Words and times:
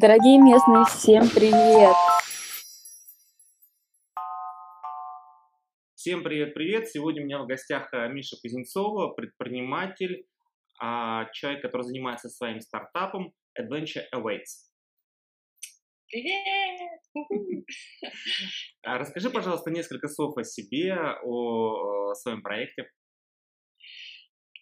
Дорогие 0.00 0.38
местные, 0.38 0.84
всем 0.84 1.28
привет! 1.28 1.92
Всем 5.96 6.22
привет-привет! 6.22 6.88
Сегодня 6.88 7.22
у 7.22 7.24
меня 7.24 7.42
в 7.42 7.48
гостях 7.48 7.92
э, 7.92 8.08
Миша 8.08 8.36
Кузнецова, 8.40 9.08
предприниматель, 9.08 10.24
а, 10.80 11.24
человек, 11.32 11.62
который 11.62 11.82
занимается 11.82 12.28
своим 12.28 12.60
стартапом 12.60 13.32
Adventure 13.60 14.04
Awaits. 14.14 14.70
Привет! 16.06 17.00
А, 18.84 18.98
расскажи, 18.98 19.30
пожалуйста, 19.30 19.72
несколько 19.72 20.06
слов 20.06 20.38
о 20.38 20.44
себе, 20.44 20.94
о 21.24 22.14
своем 22.14 22.42
проекте. 22.42 22.88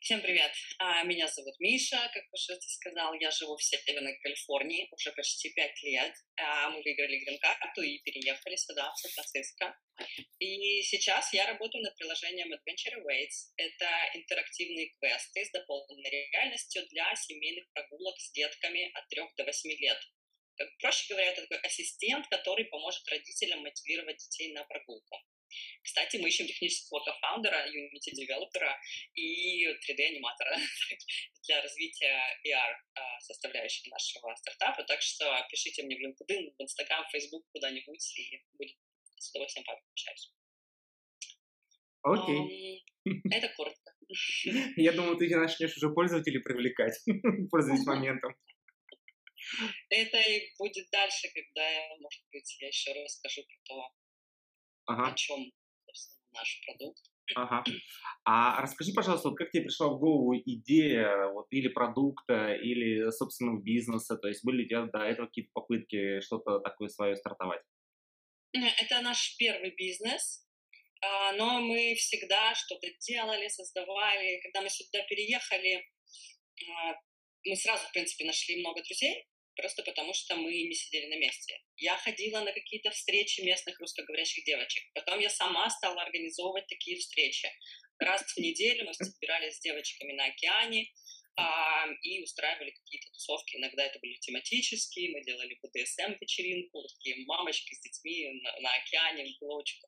Всем 0.06 0.23
привет! 0.23 0.52
А, 0.78 1.02
меня 1.02 1.27
зовут 1.27 1.59
Миша, 1.59 1.98
как 2.15 2.23
уже 2.33 2.55
ты 2.55 2.69
сказал, 2.69 3.12
я 3.15 3.28
живу 3.33 3.56
в 3.56 3.65
Северной 3.65 4.16
Калифорнии 4.23 4.87
уже 4.92 5.10
почти 5.10 5.51
пять 5.51 5.82
лет. 5.82 6.15
А, 6.37 6.70
мы 6.70 6.80
выиграли 6.80 7.16
грин-карту 7.24 7.82
и 7.82 7.98
переехали 8.05 8.55
сюда, 8.55 8.92
в 8.92 8.98
Сан-Франциско. 9.01 9.77
И 10.38 10.80
сейчас 10.82 11.32
я 11.32 11.48
работаю 11.48 11.82
над 11.82 11.96
приложением 11.96 12.52
Adventure 12.52 13.02
Awaits. 13.02 13.51
Это 13.56 13.88
интерактивные 14.15 14.91
квесты 14.91 15.45
с 15.45 15.51
дополненной 15.51 16.09
реальностью 16.09 16.87
для 16.87 17.12
семейных 17.16 17.65
прогулок 17.73 18.16
с 18.20 18.30
детками 18.30 18.88
от 18.95 19.09
3 19.09 19.23
до 19.37 19.45
8 19.45 19.70
лет. 19.73 19.98
Проще 20.79 21.09
говоря, 21.09 21.32
это 21.32 21.43
такой 21.43 21.59
ассистент, 21.66 22.29
который 22.29 22.66
поможет 22.66 23.09
родителям 23.09 23.60
мотивировать 23.62 24.18
детей 24.18 24.52
на 24.52 24.62
прогулку. 24.66 25.16
Кстати, 25.83 26.16
мы 26.16 26.28
ищем 26.28 26.46
технического 26.46 27.01
кофаундера, 27.01 27.66
Unity 27.69 28.12
девелопера 28.12 28.76
и 29.15 29.66
3D-аниматора 29.66 30.57
для 31.46 31.63
развития 31.63 32.21
VR 32.45 32.74
а, 32.95 33.21
составляющей 33.21 33.88
нашего 33.90 34.35
стартапа. 34.35 34.85
Так 34.85 35.02
что 35.02 35.24
пишите 35.51 35.82
мне 35.85 35.96
в 35.96 36.01
LinkedIn, 36.01 36.54
в 36.57 36.63
Instagram, 36.63 37.04
в 37.07 37.10
Facebook, 37.10 37.45
куда-нибудь, 37.52 38.18
и 38.18 38.43
будет 38.59 38.76
с 39.18 39.30
удовольствием 39.30 39.65
пообщаюсь. 39.65 40.32
Окей. 42.02 42.85
Это 43.30 43.48
коротко. 43.57 43.93
Я 44.76 44.93
думаю, 44.93 45.16
ты 45.16 45.29
начнешь 45.37 45.76
уже 45.76 45.91
пользователей 45.93 46.41
привлекать, 46.41 46.98
пользуясь 47.51 47.85
моментом. 47.85 48.35
Это 49.88 50.18
и 50.18 50.52
будет 50.59 50.88
дальше, 50.91 51.29
когда, 51.32 51.96
может 52.01 52.23
быть, 52.32 52.57
я 52.60 52.68
еще 52.68 52.93
расскажу 52.93 53.43
про 53.45 53.57
то, 53.65 53.88
ага. 54.87 55.12
о 55.12 55.15
чем 55.15 55.52
наш 56.32 56.60
продукт. 56.66 57.02
Ага. 57.34 57.65
А 58.29 58.60
расскажи, 58.60 58.92
пожалуйста, 58.92 59.29
вот 59.29 59.38
как 59.38 59.52
тебе 59.52 59.62
пришла 59.62 59.87
в 59.87 60.01
голову 60.01 60.37
идея 60.37 61.29
вот, 61.29 61.46
или 61.51 61.68
продукта, 61.68 62.54
или 62.54 63.09
собственного 63.12 63.62
бизнеса? 63.62 64.16
То 64.16 64.26
есть 64.26 64.44
были 64.44 64.62
ли 64.62 64.64
у 64.64 64.69
тебя 64.69 64.82
до 64.87 64.98
этого 64.98 65.26
какие-то 65.26 65.53
попытки 65.54 66.20
что-то 66.22 66.59
такое 66.59 66.88
свое 66.88 67.14
стартовать? 67.14 67.62
Это 68.53 69.00
наш 69.00 69.37
первый 69.38 69.76
бизнес, 69.76 70.44
а, 71.00 71.32
но 71.34 71.60
мы 71.60 71.94
всегда 71.94 72.53
что-то 72.56 72.88
делали, 72.98 73.47
создавали. 73.47 74.41
Когда 74.42 74.62
мы 74.62 74.70
сюда 74.70 75.04
переехали, 75.09 75.88
а, 76.69 76.94
мы 77.44 77.54
сразу, 77.54 77.87
в 77.87 77.92
принципе, 77.92 78.25
нашли 78.25 78.59
много 78.59 78.82
друзей, 78.82 79.25
просто 79.56 79.82
потому 79.82 80.12
что 80.15 80.37
мы 80.37 80.50
не 80.50 80.75
сидели 80.75 81.06
на 81.06 81.19
месте. 81.19 81.60
Я 81.76 81.97
ходила 81.97 82.41
на 82.41 82.53
какие-то 82.53 82.91
встречи 82.91 83.41
местных 83.41 83.81
русскоговорящих 83.81 84.44
девочек. 84.44 84.84
Потом 84.94 85.19
я 85.19 85.31
сама 85.31 85.69
стала 85.71 86.03
организовывать 86.03 86.66
такие 86.66 86.98
встречи. 86.98 87.48
Раз 87.98 88.22
в 88.22 88.38
неделю 88.38 88.87
мы 88.87 88.94
собирались 88.94 89.56
с 89.56 89.60
девочками 89.60 90.12
на 90.12 90.26
океане 90.26 90.93
а, 91.37 91.87
и 92.03 92.22
устраивали 92.22 92.70
какие-то 92.70 93.10
тусовки. 93.12 93.56
Иногда 93.56 93.84
это 93.84 93.98
были 93.98 94.14
тематические, 94.20 95.10
мы 95.10 95.22
делали 95.22 95.59
БДСМ-вечеринку, 95.62 96.86
такие 96.88 97.25
мамочки 97.26 97.75
с 97.75 97.80
детьми 97.80 98.41
на, 98.42 98.60
на 98.60 98.75
океане, 98.75 99.34
было 99.41 99.59
очень 99.59 99.80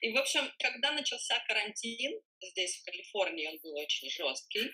и, 0.00 0.12
в 0.12 0.16
общем, 0.16 0.50
когда 0.58 0.90
начался 0.92 1.38
карантин, 1.46 2.20
здесь, 2.40 2.78
в 2.78 2.84
Калифорнии, 2.84 3.46
он 3.46 3.58
был 3.62 3.74
очень 3.76 4.10
жесткий, 4.10 4.72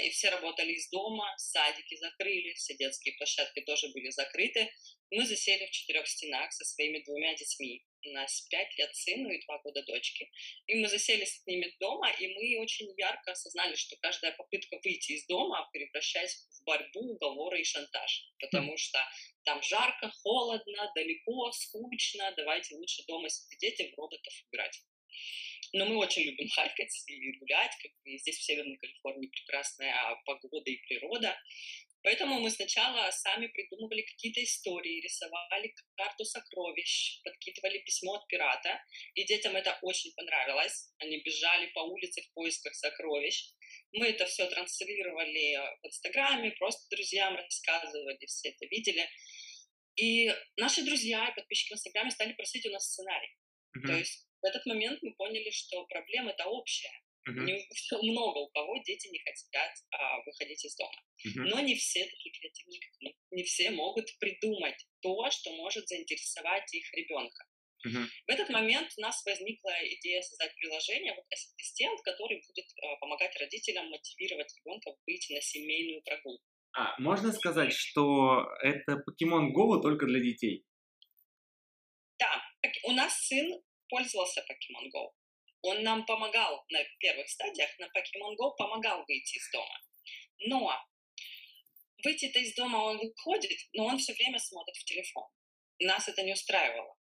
и 0.00 0.10
все 0.10 0.30
работали 0.30 0.72
из 0.72 0.88
дома, 0.90 1.34
садики 1.38 1.96
закрыли, 1.96 2.54
все 2.54 2.76
детские 2.76 3.14
площадки 3.16 3.60
тоже 3.62 3.88
были 3.88 4.10
закрыты. 4.10 4.70
Мы 5.10 5.26
засели 5.26 5.66
в 5.66 5.70
четырех 5.70 6.06
стенах 6.06 6.52
со 6.52 6.64
своими 6.64 7.02
двумя 7.04 7.34
детьми. 7.34 7.84
У 8.04 8.10
нас 8.10 8.42
пять 8.48 8.76
лет 8.78 8.94
сыну 8.94 9.28
и 9.28 9.44
два 9.44 9.58
года 9.58 9.82
дочки. 9.82 10.30
И 10.66 10.74
мы 10.76 10.88
засели 10.88 11.24
с 11.24 11.44
ними 11.46 11.74
дома, 11.80 12.10
и 12.10 12.28
мы 12.28 12.62
очень 12.62 12.92
ярко 12.96 13.32
осознали, 13.32 13.74
что 13.74 13.96
каждая 13.96 14.32
попытка 14.32 14.78
выйти 14.84 15.12
из 15.12 15.26
дома 15.26 15.68
превращается 15.72 16.38
в 16.50 16.64
борьбу, 16.64 17.14
уговоры 17.14 17.60
и 17.60 17.64
шантаж. 17.64 18.32
Потому 18.38 18.76
что 18.76 18.98
там 19.44 19.60
жарко, 19.62 20.10
холодно, 20.22 20.92
далеко, 20.94 21.50
скучно, 21.50 22.32
давайте 22.36 22.76
лучше 22.76 23.02
дома 23.08 23.28
сидеть 23.28 23.80
и 23.80 23.90
в 23.90 23.96
роботов 23.96 24.32
играть. 24.52 24.80
Но 25.76 25.84
мы 25.84 25.96
очень 25.96 26.22
любим 26.22 26.48
хайкать 26.48 27.04
и 27.06 27.32
гулять, 27.38 27.72
как 27.82 27.92
бы 28.02 28.16
здесь 28.16 28.38
в 28.38 28.44
Северной 28.44 28.78
Калифорнии 28.78 29.28
прекрасная 29.28 29.94
погода 30.24 30.70
и 30.70 30.80
природа. 30.88 31.38
Поэтому 32.02 32.40
мы 32.40 32.50
сначала 32.50 33.10
сами 33.10 33.48
придумывали 33.48 34.00
какие-то 34.00 34.42
истории, 34.42 35.02
рисовали 35.02 35.74
карту 35.96 36.24
сокровищ, 36.24 37.20
подкидывали 37.24 37.80
письмо 37.80 38.14
от 38.14 38.26
пирата, 38.28 38.80
и 39.14 39.24
детям 39.24 39.54
это 39.54 39.78
очень 39.82 40.14
понравилось. 40.14 40.94
Они 40.98 41.20
бежали 41.20 41.66
по 41.74 41.80
улице 41.80 42.22
в 42.22 42.32
поисках 42.32 42.74
сокровищ. 42.74 43.50
Мы 43.92 44.06
это 44.06 44.24
все 44.24 44.46
транслировали 44.46 45.56
в 45.82 45.86
Инстаграме, 45.88 46.52
просто 46.52 46.88
друзьям 46.88 47.36
рассказывали, 47.36 48.24
все 48.24 48.48
это 48.48 48.64
видели. 48.66 49.06
И 49.96 50.32
наши 50.56 50.82
друзья 50.84 51.28
и 51.28 51.34
подписчики 51.34 51.74
в 51.74 51.76
Инстаграме 51.76 52.10
стали 52.12 52.32
просить 52.32 52.64
у 52.66 52.70
нас 52.70 52.90
сценарий. 52.90 53.28
Mm-hmm. 53.76 53.86
То 53.86 53.92
есть 53.92 54.26
этот 54.46 54.64
момент 54.66 55.02
мы 55.02 55.14
поняли, 55.14 55.50
что 55.50 55.84
проблема 55.86 56.30
это 56.30 56.46
общая. 56.46 56.92
Uh-huh. 57.28 57.42
Не, 57.42 58.12
много 58.12 58.38
у 58.38 58.48
кого 58.50 58.76
дети 58.84 59.08
не 59.08 59.18
хотят 59.18 59.72
а, 59.90 60.22
выходить 60.24 60.64
из 60.64 60.76
дома. 60.76 61.02
Uh-huh. 61.26 61.42
Но 61.50 61.60
не 61.60 61.74
все 61.74 62.04
такие 62.04 62.32
креативные, 62.32 62.80
как 62.80 62.90
мы. 63.00 63.14
Не 63.32 63.42
все 63.42 63.70
могут 63.70 64.06
придумать 64.18 64.86
то, 65.00 65.28
что 65.30 65.50
может 65.56 65.88
заинтересовать 65.88 66.72
их 66.72 66.94
ребенка. 66.94 67.44
Uh-huh. 67.84 68.06
В 68.26 68.30
этот 68.30 68.48
момент 68.50 68.92
у 68.96 69.00
нас 69.00 69.24
возникла 69.26 69.72
идея 69.96 70.22
создать 70.22 70.54
приложение, 70.54 71.14
вот 71.14 71.24
ассистент, 71.30 72.00
который 72.02 72.42
будет 72.46 72.66
а, 72.82 72.96
помогать 72.96 73.36
родителям 73.40 73.90
мотивировать 73.90 74.54
ребенка 74.58 74.94
выйти 75.06 75.32
на 75.32 75.40
семейную 75.40 76.02
прогулку. 76.02 76.44
А, 76.76 76.94
можно 77.00 77.32
сказать, 77.32 77.72
что 77.72 78.46
это 78.62 79.02
Pokemon 79.02 79.50
Go 79.52 79.80
только 79.80 80.06
для 80.06 80.20
детей? 80.20 80.64
Да, 82.18 82.42
у 82.84 82.92
нас 82.92 83.18
сын 83.26 83.60
пользовался 83.88 84.40
Pokemon 84.40 84.90
Go. 84.94 85.12
Он 85.62 85.82
нам 85.82 86.06
помогал 86.06 86.64
на 86.68 86.84
первых 86.98 87.28
стадиях, 87.28 87.70
на 87.78 87.86
Pokemon 87.86 88.36
Go 88.36 88.54
помогал 88.56 89.04
выйти 89.06 89.36
из 89.36 89.50
дома. 89.50 89.80
Но 90.38 90.86
выйти-то 92.04 92.38
из 92.38 92.54
дома 92.54 92.76
он 92.76 92.98
выходит, 92.98 93.58
но 93.72 93.86
он 93.86 93.98
все 93.98 94.12
время 94.14 94.38
смотрит 94.38 94.76
в 94.76 94.84
телефон. 94.84 95.24
Нас 95.80 96.08
это 96.08 96.22
не 96.22 96.32
устраивало. 96.32 96.96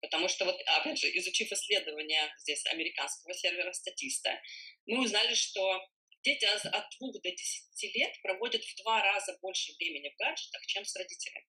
Потому 0.00 0.28
что, 0.28 0.44
вот, 0.44 0.60
опять 0.66 0.98
же, 0.98 1.08
изучив 1.18 1.50
исследования 1.52 2.32
здесь 2.38 2.64
американского 2.66 3.34
сервера 3.34 3.72
статиста, 3.72 4.40
мы 4.86 5.04
узнали, 5.04 5.34
что 5.34 5.80
дети 6.22 6.44
от 6.44 6.62
2 6.64 7.12
до 7.12 7.30
10 7.30 7.94
лет 7.94 8.14
проводят 8.22 8.62
в 8.62 8.82
два 8.82 9.02
раза 9.02 9.38
больше 9.40 9.72
времени 9.78 10.10
в 10.10 10.16
гаджетах, 10.18 10.64
чем 10.66 10.84
с 10.84 10.94
родителями. 10.96 11.46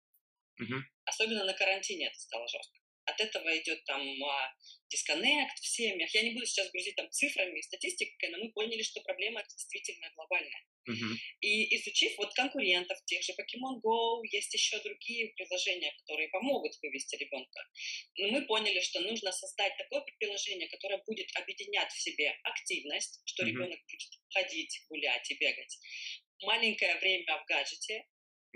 Угу. 0.60 0.76
Особенно 1.06 1.44
на 1.44 1.54
карантине 1.54 2.08
это 2.08 2.20
стало 2.20 2.48
жестко 2.48 2.85
от 3.06 3.20
этого 3.22 3.58
идет 3.58 3.84
там 3.86 4.02
а, 4.24 4.54
дисконнект 4.90 5.58
в 5.60 5.68
семьях. 5.68 6.14
Я 6.14 6.24
не 6.24 6.32
буду 6.32 6.46
сейчас 6.46 6.72
грузить 6.72 6.96
там 6.96 7.10
цифрами 7.12 7.60
и 7.60 7.62
статистикой, 7.62 8.30
но 8.30 8.38
мы 8.40 8.52
поняли, 8.52 8.82
что 8.82 9.02
проблема 9.02 9.44
действительно 9.44 10.12
глобальная. 10.16 10.64
Uh-huh. 10.90 11.16
И 11.42 11.76
изучив 11.76 12.18
вот 12.18 12.34
конкурентов, 12.34 12.98
тех 13.06 13.22
же 13.24 13.34
Pokemon 13.34 13.82
Go, 13.84 14.22
есть 14.32 14.54
еще 14.54 14.80
другие 14.82 15.30
приложения, 15.30 15.92
которые 16.00 16.30
помогут 16.30 16.74
вывести 16.82 17.16
ребенка. 17.16 17.62
Но 18.18 18.28
мы 18.30 18.46
поняли, 18.46 18.80
что 18.80 19.00
нужно 19.00 19.32
создать 19.32 19.76
такое 19.78 20.04
приложение, 20.20 20.68
которое 20.70 21.02
будет 21.06 21.28
объединять 21.36 21.92
в 21.92 22.02
себе 22.02 22.32
активность, 22.44 23.22
что 23.26 23.44
uh-huh. 23.44 23.48
ребенок 23.48 23.80
будет 23.90 24.12
ходить, 24.30 24.86
гулять 24.90 25.30
и 25.32 25.36
бегать, 25.36 25.80
маленькое 26.42 26.96
время 27.00 27.42
в 27.42 27.46
гаджете, 27.48 28.06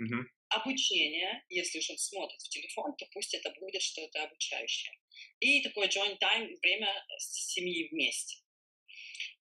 uh-huh 0.00 0.24
обучение, 0.50 1.44
если 1.48 1.78
уж 1.78 1.90
он 1.90 1.98
смотрит 1.98 2.40
в 2.40 2.48
телефон, 2.48 2.94
то 2.96 3.06
пусть 3.12 3.34
это 3.34 3.50
будет 3.58 3.82
что-то 3.82 4.24
обучающее. 4.24 4.92
И 5.40 5.62
такое 5.62 5.88
joint 5.88 6.18
time, 6.18 6.48
время 6.60 6.88
семьи 7.18 7.88
вместе. 7.90 8.38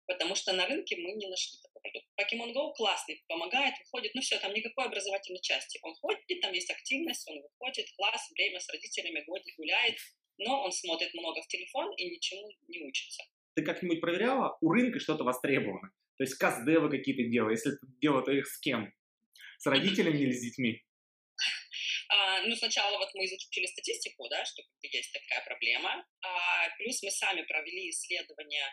Потому 0.06 0.34
что 0.36 0.54
на 0.54 0.66
рынке 0.66 0.98
мы 0.98 1.12
не 1.14 1.28
нашли 1.28 1.58
такой 1.62 1.82
продукт. 1.82 2.08
Pokemon 2.20 2.54
Go 2.54 2.74
классный, 2.74 3.24
помогает, 3.28 3.76
выходит, 3.80 4.16
ну 4.16 4.22
все, 4.22 4.40
там 4.40 4.54
никакой 4.54 4.86
образовательной 4.86 5.42
части. 5.42 5.80
Он 5.84 5.94
ходит, 5.96 6.42
там 6.42 6.52
есть 6.54 6.72
активность, 6.72 7.30
он 7.30 7.42
выходит, 7.42 7.86
класс, 7.96 8.32
время 8.32 8.60
с 8.60 8.70
родителями 8.70 9.24
гуляет, 9.58 9.98
но 10.38 10.64
он 10.64 10.72
смотрит 10.72 11.14
много 11.14 11.42
в 11.42 11.48
телефон 11.48 11.94
и 11.96 12.10
ничему 12.10 12.50
не 12.68 12.80
учится. 12.80 13.24
Ты 13.56 13.64
как-нибудь 13.64 14.02
проверяла, 14.02 14.58
у 14.62 14.72
рынка 14.72 15.00
что-то 15.00 15.24
востребовано? 15.24 15.92
То 16.18 16.24
есть 16.24 16.36
каз-девы 16.36 16.90
какие-то 16.90 17.24
дело, 17.30 17.50
если 17.50 17.72
дело, 18.02 18.24
то 18.24 18.32
их 18.32 18.48
с 18.48 18.60
кем? 18.60 18.94
С 19.58 19.66
родителями 19.68 20.18
или 20.18 20.32
с 20.32 20.42
детьми? 20.42 20.82
А, 22.10 22.42
ну, 22.42 22.56
сначала 22.56 22.98
вот 22.98 23.14
мы 23.14 23.26
изучили 23.26 23.68
статистику, 23.68 24.28
да, 24.30 24.44
что 24.46 24.64
есть 24.82 25.14
такая 25.14 25.46
проблема. 25.46 26.06
А, 26.22 26.70
плюс 26.78 27.04
мы 27.04 27.12
сами 27.12 27.44
провели 27.44 27.90
исследования, 27.92 28.66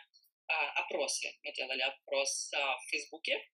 а, 0.47 0.71
опросы. 0.81 1.37
Мы 1.43 1.53
делали 1.53 1.81
опрос 1.81 2.51
а, 2.53 2.77
в 2.77 2.83
Фейсбуке. 2.89 3.47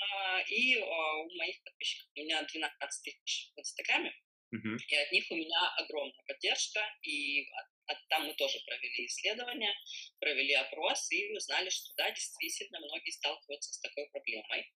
А, 0.00 0.40
и 0.42 0.76
а, 0.78 1.14
у 1.18 1.34
моих 1.36 1.62
подписчиков, 1.64 2.08
у 2.14 2.20
меня 2.20 2.42
12 2.42 3.02
тысяч 3.02 3.50
в 3.56 3.58
Инстаграме, 3.60 4.12
Мгм. 4.52 4.76
и 4.88 4.94
от 4.96 5.10
них 5.12 5.24
у 5.30 5.34
меня 5.34 5.74
огромная 5.78 6.22
поддержка, 6.28 6.80
и 7.02 7.48
от- 7.52 7.66
от- 7.96 8.08
там 8.08 8.26
мы 8.26 8.34
тоже 8.34 8.60
провели 8.66 9.06
исследования, 9.06 9.74
провели 10.20 10.54
опрос 10.54 11.10
и 11.10 11.32
узнали, 11.36 11.70
что 11.70 11.92
да, 11.96 12.10
действительно 12.10 12.78
многие 12.80 13.10
сталкиваются 13.10 13.72
с 13.72 13.80
такой 13.80 14.08
проблемой. 14.10 14.72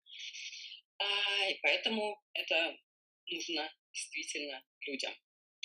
А, 0.99 1.47
и 1.49 1.59
поэтому 1.61 2.19
это 2.33 2.75
нужно 3.29 3.71
действительно 3.93 4.63
людям. 4.81 5.13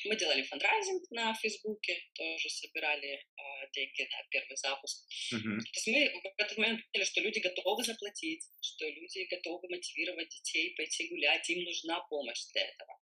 Мы 0.05 0.17
делали 0.17 0.43
фандрайзинг 0.43 1.11
на 1.11 1.35
Фейсбуке, 1.35 1.97
тоже 2.15 2.49
собирали 2.49 3.25
а, 3.37 3.67
деньги 3.69 4.03
на 4.03 4.23
первый 4.31 4.57
запуск. 4.57 5.07
Мгм. 5.33 5.61
То 5.61 5.79
есть 5.79 5.87
мы 5.87 6.21
в 6.21 6.41
этот 6.41 6.59
момент 6.59 6.81
поняли, 6.91 7.07
что 7.07 7.21
люди 7.21 7.39
готовы 7.39 7.85
заплатить, 7.85 8.45
что 8.61 8.89
люди 8.89 9.27
готовы 9.31 9.69
мотивировать 9.69 10.29
детей 10.31 10.75
пойти 10.77 11.09
гулять, 11.09 11.49
им 11.51 11.63
нужна 11.65 12.01
помощь 12.09 12.47
для 12.53 12.63
этого. 12.63 13.01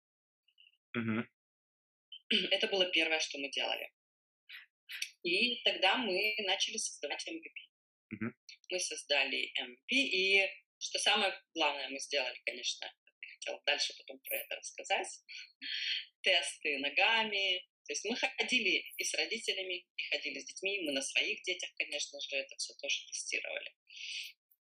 Мгм. 0.94 1.30
Это 2.52 2.68
было 2.68 2.86
первое, 2.92 3.20
что 3.20 3.38
мы 3.38 3.50
делали. 3.50 3.92
И 5.24 5.62
тогда 5.64 5.98
мы 5.98 6.36
начали 6.40 6.78
создавать 6.78 7.28
MVP. 7.28 7.70
Мгм. 8.12 8.36
Мы 8.70 8.80
создали 8.80 9.52
MVP, 9.60 9.92
и 9.92 10.50
что 10.80 11.00
самое 11.00 11.34
главное 11.54 11.90
мы 11.90 12.00
сделали, 12.00 12.40
конечно, 12.46 12.92
хотела 13.40 13.62
дальше 13.66 13.94
потом 13.98 14.20
про 14.20 14.38
это 14.38 14.56
рассказать, 14.56 15.08
тесты 16.22 16.78
ногами. 16.80 17.68
То 17.86 17.94
есть 17.94 18.04
мы 18.06 18.16
ходили 18.18 18.84
и 18.98 19.04
с 19.04 19.14
родителями, 19.14 19.88
и 19.96 20.04
ходили 20.10 20.40
с 20.40 20.46
детьми, 20.46 20.82
мы 20.82 20.92
на 20.92 21.02
своих 21.02 21.42
детях, 21.44 21.70
конечно 21.78 22.20
же, 22.20 22.36
это 22.36 22.56
все 22.58 22.74
тоже 22.82 23.06
тестировали. 23.08 23.74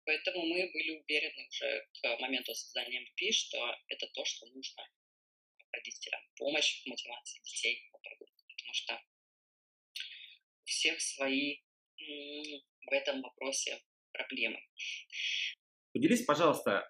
Поэтому 0.06 0.46
мы 0.46 0.70
были 0.72 0.92
уверены 0.92 1.48
уже 1.48 1.88
к 1.94 2.20
моменту 2.20 2.54
создания 2.54 3.02
MVP, 3.02 3.32
что 3.32 3.76
это 3.88 4.08
то, 4.14 4.24
что 4.24 4.46
нужно 4.48 4.88
родителям. 5.72 6.22
Помощь 6.36 6.84
в 6.84 6.88
мотивации 6.88 7.42
детей. 7.42 7.90
Потому 7.92 8.74
что 8.74 9.02
у 10.62 10.66
всех 10.66 11.02
свои 11.02 11.62
в 11.98 12.92
этом 12.92 13.22
вопросе 13.22 13.82
проблемы. 14.12 14.62
Поделись, 15.94 16.24
пожалуйста, 16.26 16.88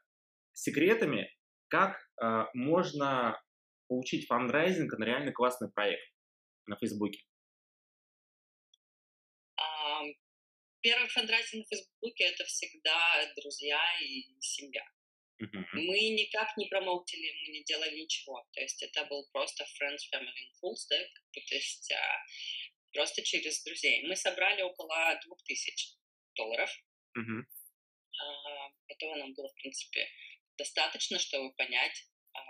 секретами, 0.54 1.34
как 1.68 1.98
а, 2.18 2.50
можно 2.54 3.42
получить 3.88 4.28
фандрайзинг 4.28 4.98
на 4.98 5.04
реально 5.04 5.32
классный 5.32 5.72
проект 5.72 6.12
на 6.66 6.76
Фейсбуке. 6.78 7.24
Первый 10.86 11.10
фандрайзинг 11.10 11.66
на 11.66 11.78
Фейсбуке— 11.78 12.24
это 12.26 12.46
всегда 12.46 13.34
друзья 13.38 13.82
и 14.02 14.40
семья. 14.40 14.86
Мгм. 15.40 15.66
Мы 15.74 16.10
никак 16.10 16.56
не 16.58 16.68
промоутили, 16.68 17.34
мы 17.42 17.54
не 17.54 17.64
делали 17.64 18.02
ничего. 18.02 18.48
То 18.54 18.62
есть 18.62 18.84
это 18.84 19.04
был 19.06 19.28
просто 19.32 19.64
friends, 19.64 20.06
family 20.14 20.28
and 20.28 20.54
fools, 20.62 20.86
да, 20.88 20.98
то 21.34 21.56
есть 21.56 21.92
а, 21.92 22.24
просто 22.94 23.24
через 23.24 23.64
друзей. 23.64 24.06
Мы 24.08 24.16
собрали 24.16 24.62
около 24.62 25.20
двух 25.26 25.42
тысяч 25.44 25.96
долларов. 26.36 26.70
Мгм. 27.16 27.48
А, 28.22 28.70
Этого 28.88 29.16
нам 29.16 29.34
было, 29.34 29.50
в 29.50 29.56
принципе, 29.56 30.08
достаточно, 30.58 31.20
чтобы 31.20 31.54
понять, 31.56 32.08
а, 32.34 32.42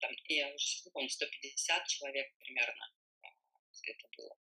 там, 0.00 0.12
я 0.28 0.46
уже 0.54 0.66
не 0.84 0.90
помню, 0.92 1.08
150 1.08 1.86
человек 1.86 2.26
примерно 2.38 2.92
а, 3.22 3.28
это 3.84 4.08
было. 4.16 4.36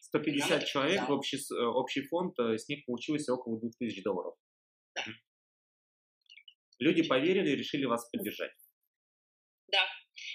150 0.00 0.48
Нам 0.48 0.58
это 0.58 0.66
человек, 0.66 1.00
показало. 1.00 1.18
общий, 1.18 1.36
э, 1.36 1.64
общий 1.64 2.02
фонд, 2.02 2.38
э, 2.38 2.58
с 2.58 2.68
них 2.68 2.84
получилось 2.86 3.28
около 3.28 3.60
2000 3.60 4.02
долларов. 4.02 4.34
Да. 4.94 5.04
Люди 6.78 7.02
поверили 7.02 7.50
и 7.50 7.56
решили 7.56 7.84
вас 7.84 8.08
поддержать. 8.10 8.52
Да. 9.68 9.86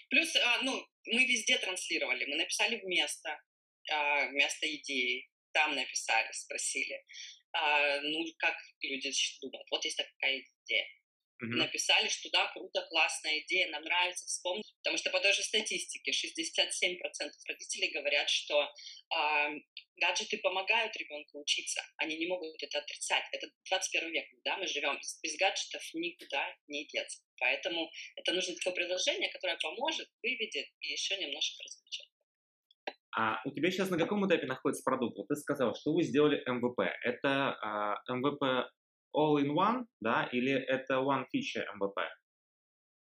Плюс, 0.10 0.36
а, 0.36 0.62
ну, 0.64 0.86
мы 1.06 1.26
везде 1.26 1.58
транслировали. 1.58 2.26
Мы 2.26 2.36
написали 2.36 2.80
вместо, 2.82 3.42
вместо 4.30 4.76
идеи. 4.76 5.30
Там 5.52 5.76
написали, 5.76 6.32
спросили, 6.32 7.06
ну, 7.54 8.26
как 8.40 8.56
люди 8.82 9.12
думают. 9.42 9.68
Вот 9.70 9.86
есть 9.86 9.98
такая 9.98 10.44
идея. 10.64 10.86
Мгм. 11.40 11.58
Написали, 11.58 12.08
что 12.08 12.30
да, 12.30 12.48
круто, 12.54 12.86
классная 12.90 13.40
идея, 13.42 13.70
нам 13.70 13.84
нравится, 13.84 14.26
вспомнить. 14.26 14.74
Потому 14.78 14.98
что 14.98 15.10
по 15.10 15.20
той 15.20 15.34
же 15.34 15.42
статистике 15.42 16.12
67% 16.12 17.00
родителей 17.48 17.92
говорят, 17.92 18.30
что 18.30 18.72
а, 19.10 19.50
гаджеты 19.98 20.38
помогают 20.38 20.96
ребенку 20.96 21.42
учиться. 21.42 21.82
Они 21.98 22.18
не 22.18 22.28
могут 22.28 22.62
это 22.62 22.80
отрицать. 22.80 23.24
Это 23.32 23.48
21 23.70 24.12
век, 24.12 24.26
да, 24.44 24.58
мы 24.58 24.68
живем. 24.68 24.98
Без, 24.98 25.20
без 25.22 25.38
гаджетов 25.38 25.84
никуда 25.94 26.56
не 26.68 26.86
деться. 26.88 27.22
Поэтому 27.40 27.92
это 28.16 28.34
нужно 28.34 28.56
такое 28.56 28.74
предложение, 28.74 29.30
которое 29.30 29.58
поможет, 29.58 30.08
выведет 30.22 30.68
и 30.82 30.92
еще 30.92 31.18
немножко 31.18 31.64
развлечет. 31.64 32.06
А 33.16 33.42
у 33.46 33.52
тебя 33.52 33.70
сейчас 33.70 33.90
на 33.90 33.98
каком 33.98 34.28
этапе 34.28 34.48
находится 34.48 34.84
продукт? 34.84 35.18
Вот 35.18 35.28
ты 35.28 35.36
сказал, 35.36 35.76
что 35.76 35.94
вы 35.94 36.04
сделали 36.04 36.44
MVP. 36.50 36.84
Это 37.04 37.56
а, 37.62 38.02
MVP 38.10 38.66
all-in-one, 39.14 39.86
да, 40.00 40.30
или 40.32 40.54
это 40.54 40.96
one 40.96 41.26
feature 41.34 41.66
MVP? 41.80 42.08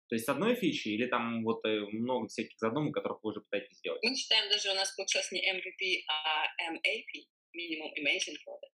То 0.07 0.15
есть 0.15 0.25
с 0.25 0.29
одной 0.29 0.55
фичи 0.55 0.89
или 0.89 1.07
там 1.07 1.43
вот 1.43 1.65
э, 1.65 1.79
много 1.91 2.27
всяких 2.27 2.57
задумок, 2.59 2.93
которых 2.93 3.23
вы 3.23 3.31
уже 3.31 3.41
пытаетесь 3.41 3.77
сделать? 3.77 4.03
Мы 4.03 4.15
считаем, 4.15 4.49
даже 4.49 4.71
у 4.71 4.75
нас 4.75 4.91
получилось 4.95 5.31
не 5.31 5.41
MVP, 5.41 6.03
а 6.07 6.45
MAP, 6.71 7.25
Minimum 7.57 7.91
Amazing 7.99 8.37
Product. 8.45 8.75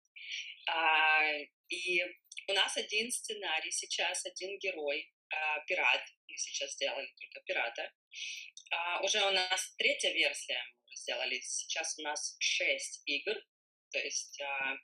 А, 0.68 1.32
и 1.68 2.02
у 2.48 2.52
нас 2.52 2.76
один 2.76 3.10
сценарий 3.12 3.70
сейчас, 3.70 4.26
один 4.26 4.58
герой, 4.58 5.08
а, 5.32 5.60
пират. 5.66 6.02
Мы 6.28 6.36
сейчас 6.36 6.72
сделали 6.72 7.08
только 7.20 7.40
пирата. 7.46 7.92
А, 8.72 9.00
уже 9.02 9.24
у 9.24 9.30
нас 9.30 9.74
третья 9.78 10.12
версия 10.12 10.60
мы 10.84 10.96
сделали. 10.96 11.40
Сейчас 11.40 11.96
у 11.98 12.02
нас 12.02 12.36
шесть 12.40 13.02
игр. 13.06 13.34
То 13.92 13.98
есть 14.00 14.40
а, 14.40 14.76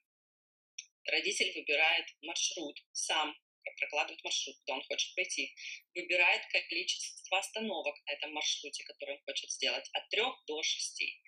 родитель 1.06 1.52
выбирает 1.54 2.06
маршрут 2.22 2.78
сам, 2.92 3.34
прокладывает 3.78 4.22
маршрут, 4.24 4.56
куда 4.60 4.74
он 4.74 4.82
хочет 4.84 5.14
пойти, 5.14 5.54
выбирает 5.94 6.42
количество 6.68 7.38
остановок 7.38 7.96
на 8.06 8.12
этом 8.12 8.32
маршруте, 8.32 8.84
который 8.84 9.16
он 9.16 9.22
хочет 9.24 9.50
сделать, 9.50 9.88
от 9.92 10.08
трех 10.08 10.34
до 10.46 10.62
шести. 10.62 11.20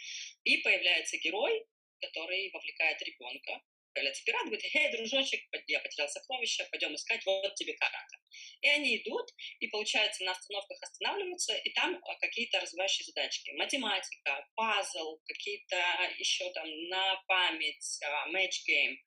И 0.44 0.58
появляется 0.58 1.18
герой, 1.18 1.66
который 2.00 2.50
вовлекает 2.52 3.00
ребенка. 3.02 3.61
Появляется 3.92 4.25
пират, 4.25 4.44
говорит, 4.47 4.64
эй, 4.75 4.92
дружочек, 4.92 5.40
я 5.66 5.80
потерял 5.80 6.08
сокровища, 6.08 6.68
пойдем 6.70 6.94
искать, 6.94 7.25
вот 7.26 7.54
тебе 7.54 7.75
карта. 7.75 8.17
И 8.61 8.68
они 8.68 8.97
идут, 8.99 9.30
и, 9.61 9.68
получается, 9.68 10.25
на 10.25 10.33
остановках 10.33 10.83
останавливаются, 10.83 11.54
и 11.57 11.71
там 11.73 11.99
а, 12.04 12.14
какие-то 12.16 12.61
развивающие 12.61 13.04
задачки. 13.04 13.50
Математика, 13.52 14.47
пазл, 14.54 15.18
какие-то 15.26 15.76
еще 16.18 16.50
там 16.52 16.66
на 16.88 17.23
память, 17.26 18.00
матч 18.28 18.64
гейм. 18.64 18.99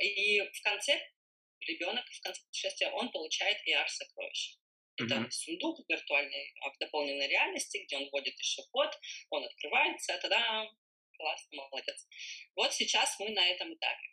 И 0.00 0.40
в 0.40 0.62
конце 0.62 1.00
ребенок, 1.60 2.04
в 2.06 2.20
конце 2.22 2.40
путешествия, 2.42 2.90
он 2.90 3.10
получает 3.10 3.58
AR-сокровище. 3.66 4.56
Это 4.96 5.16
Мгм. 5.16 5.30
сундук 5.30 5.80
виртуальный 5.88 6.54
а, 6.60 6.70
в 6.70 6.78
дополненной 6.78 7.26
реальности, 7.26 7.78
где 7.78 7.96
он 7.96 8.08
вводит 8.10 8.38
еще 8.38 8.62
код, 8.70 8.96
он 9.30 9.44
открывается, 9.44 10.16
тогда 10.18 10.70
классно, 11.16 11.56
молодец. 11.56 12.06
Вот 12.54 12.72
сейчас 12.72 13.18
мы 13.18 13.30
на 13.30 13.44
этом 13.46 13.74
этапе. 13.74 14.08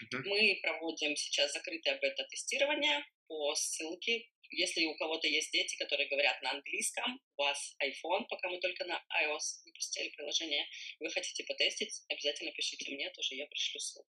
Мгм. 0.00 0.28
Мы 0.28 0.58
проводим 0.62 1.16
сейчас 1.16 1.52
закрытое 1.52 1.98
бета-тестирование 1.98 3.04
по 3.32 3.54
ссылке. 3.54 4.28
Если 4.50 4.84
у 4.84 4.94
кого-то 4.96 5.26
есть 5.26 5.50
дети, 5.52 5.74
которые 5.78 6.06
говорят 6.10 6.42
на 6.42 6.50
английском, 6.50 7.18
у 7.36 7.42
вас 7.42 7.74
iPhone, 7.82 8.26
пока 8.28 8.50
мы 8.50 8.60
только 8.60 8.84
на 8.84 9.02
iOS 9.22 9.64
выпустили 9.64 10.10
приложение, 10.10 10.66
вы 11.00 11.08
хотите 11.08 11.42
потестить, 11.44 12.02
обязательно 12.08 12.52
пишите 12.52 12.92
мне, 12.92 13.08
тоже 13.10 13.36
я 13.36 13.46
пришлю 13.46 13.80
ссылку. 13.80 14.10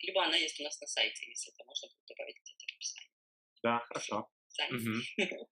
Либо 0.00 0.24
она 0.24 0.36
есть 0.36 0.58
у 0.58 0.64
нас 0.64 0.80
на 0.80 0.88
сайте, 0.88 1.24
если 1.28 1.52
это 1.52 1.64
можно 1.64 1.88
будет 1.88 2.06
добавить 2.06 2.36
где-то 2.42 2.64
в 2.66 2.76
описании. 2.76 3.10
Да, 3.62 3.78
хорошо. 3.86 4.28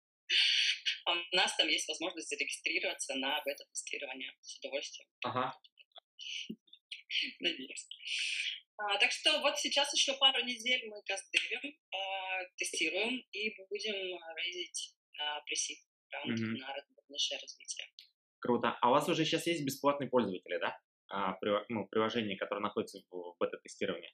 А 1.04 1.12
У 1.12 1.36
нас 1.36 1.54
там 1.54 1.68
есть 1.68 1.86
возможность 1.86 2.28
зарегистрироваться 2.28 3.14
на 3.14 3.40
бета-тестирование 3.44 4.34
с 4.40 4.58
удовольствием. 4.58 5.08
Ага. 5.22 5.56
Надеюсь. 7.38 7.86
А, 8.78 8.98
так 8.98 9.10
что 9.10 9.40
вот 9.40 9.58
сейчас 9.58 9.92
еще 9.94 10.14
пару 10.18 10.42
недель 10.44 10.86
мы 10.88 11.02
кастдевим, 11.02 11.78
а, 11.92 12.44
тестируем 12.56 13.24
и 13.32 13.50
будем 13.68 13.94
рейзить 14.36 14.94
на 15.18 15.40
пресид 15.42 15.78
раунд 16.10 16.38
Мгм. 16.38 16.54
на 16.58 16.74
дальнейшее 17.08 17.40
развитие. 17.40 17.86
Круто. 18.38 18.76
А 18.80 18.88
у 18.88 18.92
вас 18.92 19.08
уже 19.08 19.24
сейчас 19.24 19.46
есть 19.46 19.64
бесплатные 19.64 20.10
пользователи, 20.10 20.58
да? 20.58 20.78
А, 21.08 21.32
при- 21.34 21.64
ну, 21.68 21.86
приложение, 21.86 22.36
которое 22.36 22.60
находится 22.60 23.00
в 23.10 23.34
бета-тестировании. 23.38 24.12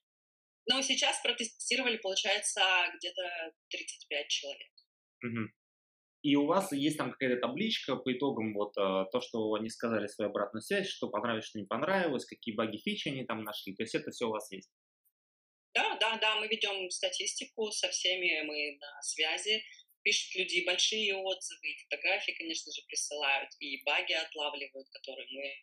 Но 0.69 0.81
сейчас 0.81 1.21
протестировали, 1.23 1.97
получается, 1.97 2.62
где-то 2.97 3.52
35 3.69 4.28
человек. 4.28 4.71
Мгм. 5.23 5.52
И 6.23 6.37
у 6.37 6.47
вас 6.47 6.73
есть 6.73 6.99
там 6.99 7.11
какая-то 7.11 7.41
табличка 7.41 7.97
по 7.97 8.12
итогам, 8.12 8.55
вот 8.55 8.76
э, 8.76 9.07
то, 9.11 9.21
что 9.21 9.55
они 9.55 9.69
сказали 9.69 10.07
свою 10.07 10.31
обратную 10.31 10.62
связь, 10.62 10.88
что 10.88 11.09
понравилось, 11.09 11.47
что 11.47 11.59
не 11.59 11.67
понравилось, 11.67 12.25
какие 12.25 12.55
баги, 12.55 12.79
фичи 12.79 13.09
они 13.09 13.25
там 13.25 13.43
нашли. 13.43 13.75
То 13.75 13.83
есть 13.83 13.95
это 13.95 14.11
все 14.12 14.29
у 14.29 14.31
вас 14.31 14.50
есть. 14.52 14.71
Да, 15.75 15.97
да, 15.99 16.19
да, 16.19 16.37
мы 16.37 16.47
ведем 16.49 16.91
статистику, 16.91 17.71
со 17.73 17.88
всеми 17.88 18.43
мы 18.43 18.79
на 18.79 19.02
связи, 19.02 19.64
пишут 20.02 20.35
люди 20.37 20.64
большие 20.64 21.17
отзывы, 21.17 21.76
фотографии, 21.88 22.33
конечно 22.33 22.71
же, 22.73 22.83
присылают, 22.87 23.50
и 23.59 23.83
баги 23.85 24.12
отлавливают, 24.12 24.88
которые 24.91 25.26
мы 25.33 25.55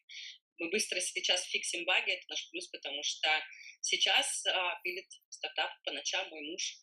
мы 0.59 0.69
быстро 0.69 0.99
сейчас 0.99 1.43
фиксим 1.45 1.85
баги, 1.85 2.11
это 2.11 2.25
наш 2.29 2.49
плюс, 2.51 2.67
потому 2.67 3.01
что 3.03 3.27
сейчас 3.81 4.45
а, 4.45 4.79
пилит 4.83 5.07
стартап 5.29 5.71
по 5.85 5.91
ночам 5.91 6.27
мой 6.29 6.41
муж. 6.41 6.77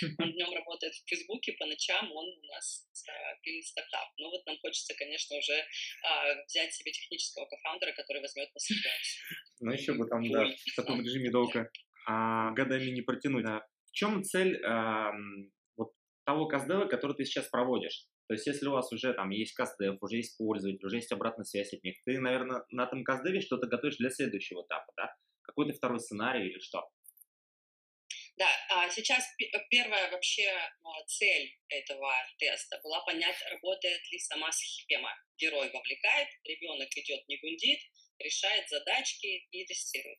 Он 0.20 0.32
днем 0.32 0.52
работает 0.52 0.94
в 0.94 1.08
Фейсбуке, 1.08 1.52
по 1.52 1.66
ночам 1.66 2.10
он 2.12 2.26
у 2.26 2.46
нас 2.46 2.86
а, 3.08 3.34
пилит 3.42 3.66
стартап. 3.66 4.08
Ну 4.18 4.30
вот 4.30 4.46
нам 4.46 4.56
хочется, 4.58 4.94
конечно, 4.94 5.36
уже 5.36 5.58
а, 6.04 6.44
взять 6.44 6.72
себе 6.72 6.92
технического 6.92 7.46
кофаундера, 7.46 7.92
который 7.92 8.22
возьмет 8.22 8.52
на 8.54 8.60
себя. 8.60 8.90
Ну 9.60 9.72
еще 9.72 9.94
бы 9.94 10.06
там, 10.06 10.22
да, 10.30 10.44
в 10.44 10.76
таком 10.76 11.02
режиме 11.02 11.30
долго 11.30 11.70
а, 12.06 12.52
годами 12.52 12.90
не 12.90 13.02
протянуть. 13.02 13.44
А 13.46 13.66
в 13.86 13.92
чем 13.92 14.22
цель 14.22 14.62
а, 14.64 15.12
вот 15.76 15.92
того 16.24 16.46
каздева, 16.46 16.86
который 16.86 17.16
ты 17.16 17.24
сейчас 17.24 17.48
проводишь? 17.48 18.06
То 18.28 18.34
есть, 18.34 18.46
если 18.46 18.66
у 18.66 18.72
вас 18.72 18.92
уже 18.92 19.14
там 19.14 19.30
есть 19.30 19.54
кастдев, 19.54 20.02
уже 20.02 20.16
есть 20.16 20.36
пользователь, 20.36 20.84
уже 20.84 20.96
есть 20.96 21.12
обратная 21.12 21.44
связь 21.44 21.72
от 21.72 21.82
них, 21.84 21.96
ты, 22.04 22.18
наверное, 22.18 22.64
на 22.70 22.84
этом 22.84 23.04
кастдеве 23.04 23.40
что-то 23.40 23.66
готовишь 23.66 23.96
для 23.98 24.10
следующего 24.10 24.62
этапа, 24.62 24.92
да? 24.96 25.14
Какой-то 25.42 25.72
второй 25.74 26.00
сценарий 26.00 26.48
или 26.48 26.58
что? 26.58 26.90
Да, 28.36 28.50
а 28.68 28.90
сейчас 28.90 29.24
первая 29.70 30.10
вообще 30.10 30.46
а, 30.50 31.04
цель 31.06 31.56
этого 31.68 32.12
теста 32.36 32.78
была 32.82 33.00
понять, 33.00 33.36
работает 33.50 34.02
ли 34.10 34.18
сама 34.18 34.52
схема. 34.52 35.10
Герой 35.38 35.70
вовлекает, 35.70 36.28
ребенок 36.44 36.88
идет, 36.96 37.26
не 37.28 37.38
гундит, 37.38 37.80
решает 38.18 38.68
задачки 38.68 39.46
и 39.50 39.64
тестирует. 39.64 40.18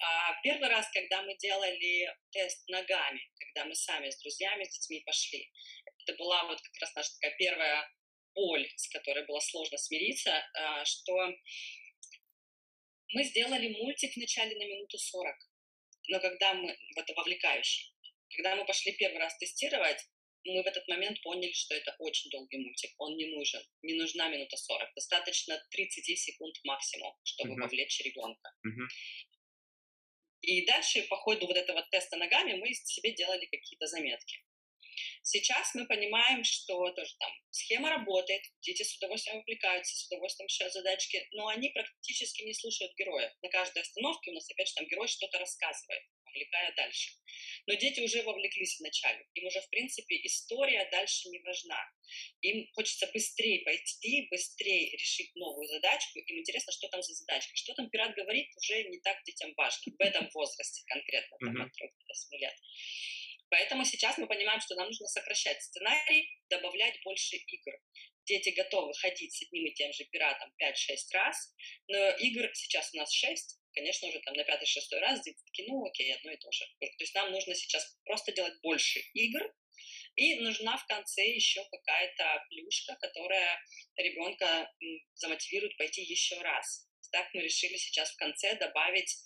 А 0.00 0.40
первый 0.42 0.68
раз, 0.68 0.90
когда 0.92 1.22
мы 1.22 1.36
делали 1.36 2.08
тест 2.30 2.66
ногами, 2.68 3.20
когда 3.38 3.66
мы 3.66 3.74
сами 3.74 4.10
с 4.10 4.18
друзьями, 4.20 4.64
с 4.64 4.78
детьми 4.78 5.02
пошли, 5.04 5.50
это 6.04 6.16
была 6.16 6.44
вот 6.44 6.60
как 6.60 6.76
раз 6.80 6.94
наша 6.94 7.10
такая 7.14 7.36
первая 7.36 7.90
боль, 8.34 8.68
с 8.76 8.88
которой 8.88 9.26
было 9.26 9.40
сложно 9.40 9.78
смириться, 9.78 10.32
а, 10.54 10.84
что 10.84 11.14
мы 13.12 13.24
сделали 13.24 13.68
мультик 13.80 14.16
вначале 14.16 14.56
на 14.56 14.64
минуту 14.64 14.98
40, 14.98 15.36
но 16.08 16.20
когда 16.20 16.54
мы, 16.54 16.76
это 16.96 17.14
вовлекающий, 17.14 17.94
когда 18.36 18.56
мы 18.56 18.66
пошли 18.66 18.92
первый 18.92 19.18
раз 19.18 19.36
тестировать, 19.38 20.00
мы 20.46 20.62
в 20.62 20.66
этот 20.66 20.86
момент 20.88 21.22
поняли, 21.22 21.52
что 21.52 21.74
это 21.74 21.94
очень 21.98 22.30
долгий 22.30 22.58
мультик, 22.58 22.92
он 22.98 23.16
не 23.16 23.26
нужен, 23.34 23.62
не 23.82 23.94
нужна 23.94 24.28
минута 24.28 24.56
40, 24.56 24.94
достаточно 24.94 25.58
30 25.70 26.18
секунд 26.18 26.56
максимум, 26.64 27.14
чтобы 27.22 27.54
uh-huh. 27.54 27.62
вовлечь 27.62 28.00
ребенка. 28.00 28.50
Uh-huh. 28.66 28.88
И 30.42 30.66
дальше 30.66 31.02
по 31.08 31.16
ходу 31.16 31.46
вот 31.46 31.56
этого 31.56 31.82
теста 31.90 32.16
ногами 32.16 32.54
мы 32.54 32.74
себе 32.74 33.14
делали 33.14 33.46
какие-то 33.46 33.86
заметки. 33.86 34.44
Сейчас 35.22 35.74
мы 35.74 35.86
понимаем, 35.86 36.44
что 36.44 36.90
тоже 36.90 37.14
там 37.18 37.30
схема 37.50 37.90
работает, 37.90 38.42
дети 38.60 38.82
с 38.82 38.96
удовольствием 38.96 39.38
увлекаются, 39.38 39.96
с 39.96 40.06
удовольствием 40.06 40.46
решают 40.48 40.72
задачки, 40.72 41.26
но 41.32 41.48
они 41.48 41.70
практически 41.70 42.42
не 42.42 42.54
слушают 42.54 42.94
героя. 42.96 43.34
На 43.42 43.48
каждой 43.48 43.82
остановке 43.82 44.30
у 44.30 44.34
нас 44.34 44.50
опять 44.50 44.68
же 44.68 44.74
там 44.74 44.86
герой 44.86 45.08
что-то 45.08 45.38
рассказывает, 45.38 46.02
увлекая 46.26 46.74
дальше. 46.76 47.12
Но 47.66 47.74
дети 47.74 48.00
уже 48.00 48.22
вовлеклись 48.22 48.78
вначале. 48.78 49.26
Им 49.34 49.46
уже, 49.46 49.60
в 49.60 49.68
принципе, 49.70 50.16
история 50.24 50.88
дальше 50.90 51.28
не 51.28 51.38
важна. 51.40 51.80
Им 52.42 52.68
хочется 52.74 53.06
быстрее 53.12 53.64
пойти, 53.64 54.28
быстрее 54.30 54.90
решить 54.92 55.34
новую 55.34 55.66
задачку. 55.66 56.18
Им 56.18 56.38
интересно, 56.38 56.72
что 56.72 56.88
там 56.88 57.02
за 57.02 57.14
задачка. 57.14 57.56
Что 57.56 57.74
там 57.74 57.88
пират 57.88 58.14
говорит, 58.14 58.48
уже 58.56 58.84
не 58.84 58.98
так 59.00 59.22
детям 59.24 59.54
важно. 59.56 59.92
В 59.98 60.00
этом 60.00 60.28
возрасте 60.34 60.82
конкретно, 60.86 61.36
там, 61.40 61.62
от 61.62 61.72
3 61.72 61.88
до 61.88 62.04
8 62.06 62.38
лет. 62.38 62.54
Поэтому 63.54 63.84
сейчас 63.84 64.18
мы 64.18 64.26
понимаем, 64.26 64.60
что 64.60 64.74
нам 64.74 64.88
нужно 64.88 65.06
сокращать 65.06 65.62
сценарий, 65.62 66.28
добавлять 66.50 67.00
больше 67.04 67.36
игр. 67.36 67.72
Дети 68.26 68.48
готовы 68.48 68.92
ходить 68.94 69.32
с 69.32 69.42
одним 69.42 69.66
и 69.66 69.74
тем 69.74 69.92
же 69.92 70.04
пиратом 70.06 70.52
5-6 70.60 70.96
раз, 71.12 71.54
но 71.86 72.10
игр 72.16 72.50
сейчас 72.52 72.92
у 72.92 72.96
нас 72.96 73.12
6, 73.12 73.60
конечно, 73.72 74.08
уже 74.08 74.18
там 74.22 74.34
на 74.34 74.42
пятый-шестой 74.42 74.98
раз 74.98 75.22
дети 75.22 75.38
такие, 75.46 75.68
ну 75.68 75.86
окей, 75.86 76.12
одно 76.12 76.32
и 76.32 76.36
то 76.36 76.50
же. 76.50 76.64
То 76.80 76.86
есть 76.98 77.14
нам 77.14 77.30
нужно 77.30 77.54
сейчас 77.54 77.96
просто 78.04 78.32
делать 78.32 78.60
больше 78.60 78.98
игр, 79.12 79.40
и 80.16 80.34
нужна 80.40 80.76
в 80.76 80.86
конце 80.86 81.24
еще 81.24 81.64
какая-то 81.70 82.44
плюшка, 82.50 82.96
которая 82.96 83.60
ребенка 83.94 84.68
замотивирует 85.14 85.76
пойти 85.76 86.02
еще 86.02 86.40
раз. 86.40 86.88
Так 87.12 87.32
мы 87.32 87.42
решили 87.42 87.76
сейчас 87.76 88.10
в 88.10 88.16
конце 88.16 88.56
добавить 88.56 89.16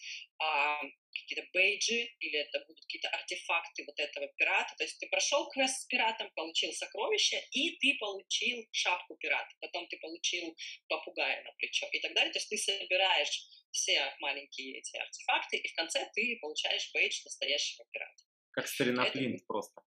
а, 0.40 0.80
какие-то 1.12 1.48
бейджи 1.52 2.08
или 2.20 2.38
это 2.38 2.60
будут 2.66 2.80
какие-то 2.82 3.08
артефакты 3.08 3.84
вот 3.86 3.98
этого 3.98 4.28
пирата. 4.36 4.74
То 4.76 4.84
есть 4.84 4.98
ты 4.98 5.08
прошел 5.08 5.48
квест 5.48 5.82
с 5.82 5.86
пиратом, 5.86 6.30
получил 6.34 6.72
сокровище, 6.72 7.42
и 7.52 7.76
ты 7.78 7.96
получил 7.98 8.66
шапку 8.72 9.16
пирата. 9.16 9.54
Потом 9.60 9.86
ты 9.88 9.98
получил 9.98 10.56
попугая 10.88 11.42
на 11.44 11.52
плечо 11.58 11.86
и 11.92 12.00
так 12.00 12.14
далее. 12.14 12.32
То 12.32 12.38
есть 12.38 12.48
ты 12.48 12.56
собираешь 12.56 13.46
все 13.70 14.14
маленькие 14.20 14.78
эти 14.78 14.96
артефакты, 14.96 15.58
и 15.58 15.68
в 15.68 15.74
конце 15.74 16.08
ты 16.14 16.38
получаешь 16.40 16.90
бейдж 16.92 17.20
настоящего 17.24 17.84
пирата. 17.90 18.24
Как 18.52 18.66
старина 18.66 19.06
это... 19.06 19.18
Просто. 19.46 19.82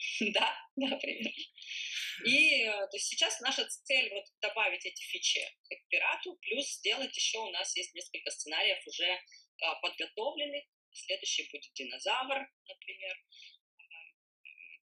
Да, 0.20 0.56
да, 0.76 0.96
примерно. 0.96 1.30
И 2.24 2.64
э, 2.64 2.70
то 2.70 2.96
есть 2.96 3.06
сейчас 3.06 3.40
наша 3.40 3.66
цель 3.66 4.12
вот 4.12 4.24
добавить 4.40 4.84
эти 4.84 5.02
фичи 5.02 5.40
к 5.68 5.88
пирату, 5.88 6.36
плюс 6.36 6.66
сделать 6.76 7.16
еще 7.16 7.38
у 7.38 7.50
нас 7.50 7.76
есть 7.76 7.94
несколько 7.94 8.30
сценариев 8.30 8.86
уже 8.86 9.20
а, 9.62 9.74
подготовлены. 9.76 10.66
Следующий 10.92 11.48
будет 11.52 11.72
динозавр, 11.74 12.46
например, 12.66 13.16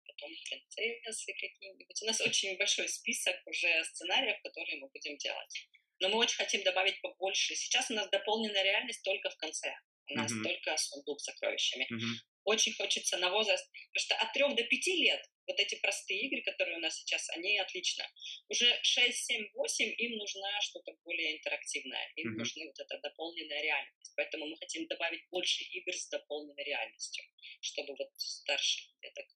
потом 0.06 0.30
принцессы 0.44 1.32
какие-нибудь. 1.32 2.02
У 2.02 2.06
нас 2.06 2.20
очень 2.20 2.56
большой 2.56 2.88
список 2.88 3.36
уже 3.46 3.84
сценариев, 3.84 4.40
которые 4.42 4.80
мы 4.80 4.88
будем 4.88 5.16
делать. 5.16 5.68
Но 5.98 6.08
мы 6.08 6.18
очень 6.18 6.36
хотим 6.36 6.62
добавить 6.62 7.00
побольше. 7.00 7.54
Сейчас 7.54 7.90
у 7.90 7.94
нас 7.94 8.08
дополненная 8.10 8.62
реальность 8.62 9.02
только 9.02 9.30
в 9.30 9.36
конце. 9.36 9.74
У 10.08 10.14
нас 10.14 10.30
mm-hmm. 10.30 10.42
только 10.42 10.76
сундук 10.76 11.20
с 11.20 11.24
сокровищами. 11.24 11.86
Mm-hmm. 11.90 12.35
Очень 12.46 12.74
хочется 12.74 13.18
на 13.18 13.30
возраст, 13.30 13.66
потому 13.92 14.04
что 14.06 14.14
от 14.14 14.32
3 14.32 14.54
до 14.54 14.62
5 14.62 14.86
лет 14.98 15.20
вот 15.48 15.58
эти 15.58 15.74
простые 15.80 16.20
игры, 16.26 16.42
которые 16.42 16.76
у 16.76 16.80
нас 16.80 16.96
сейчас, 16.96 17.28
они 17.30 17.58
отлично. 17.58 18.04
Уже 18.48 18.78
6, 18.82 19.26
7, 19.26 19.48
8 19.52 19.94
им 19.98 20.16
нужна 20.16 20.60
что-то 20.60 20.92
более 21.04 21.36
интерактивное. 21.36 22.12
Им 22.14 22.28
mm-hmm. 22.28 22.38
нужна 22.38 22.64
вот 22.66 22.78
эта 22.78 23.00
дополненная 23.00 23.62
реальность. 23.62 24.12
Поэтому 24.16 24.46
мы 24.46 24.56
хотим 24.58 24.86
добавить 24.86 25.28
больше 25.30 25.64
игр 25.64 25.92
с 25.92 26.08
дополненной 26.08 26.64
реальностью, 26.64 27.24
чтобы 27.60 27.96
вот 27.98 28.10
старших 28.16 28.86
деток 29.02 29.26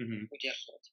mm-hmm. 0.00 0.26
удерживать. 0.30 0.92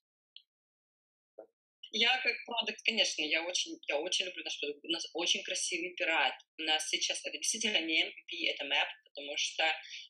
Я 1.92 2.16
как 2.22 2.36
продукт, 2.46 2.82
конечно, 2.84 3.24
я 3.24 3.44
очень, 3.44 3.80
я 3.88 3.98
очень 3.98 4.26
люблю 4.26 4.44
наш 4.44 4.60
продукт. 4.60 4.86
У 4.86 4.90
нас 4.90 5.10
очень 5.14 5.42
красивый 5.42 5.96
пират. 5.96 6.36
У 6.60 6.62
нас 6.62 6.88
сейчас 6.88 7.26
это 7.26 7.36
действительно 7.36 7.80
не 7.80 8.04
MVP, 8.04 8.48
это 8.48 8.66
map, 8.66 8.88
потому 9.06 9.36
что 9.38 9.64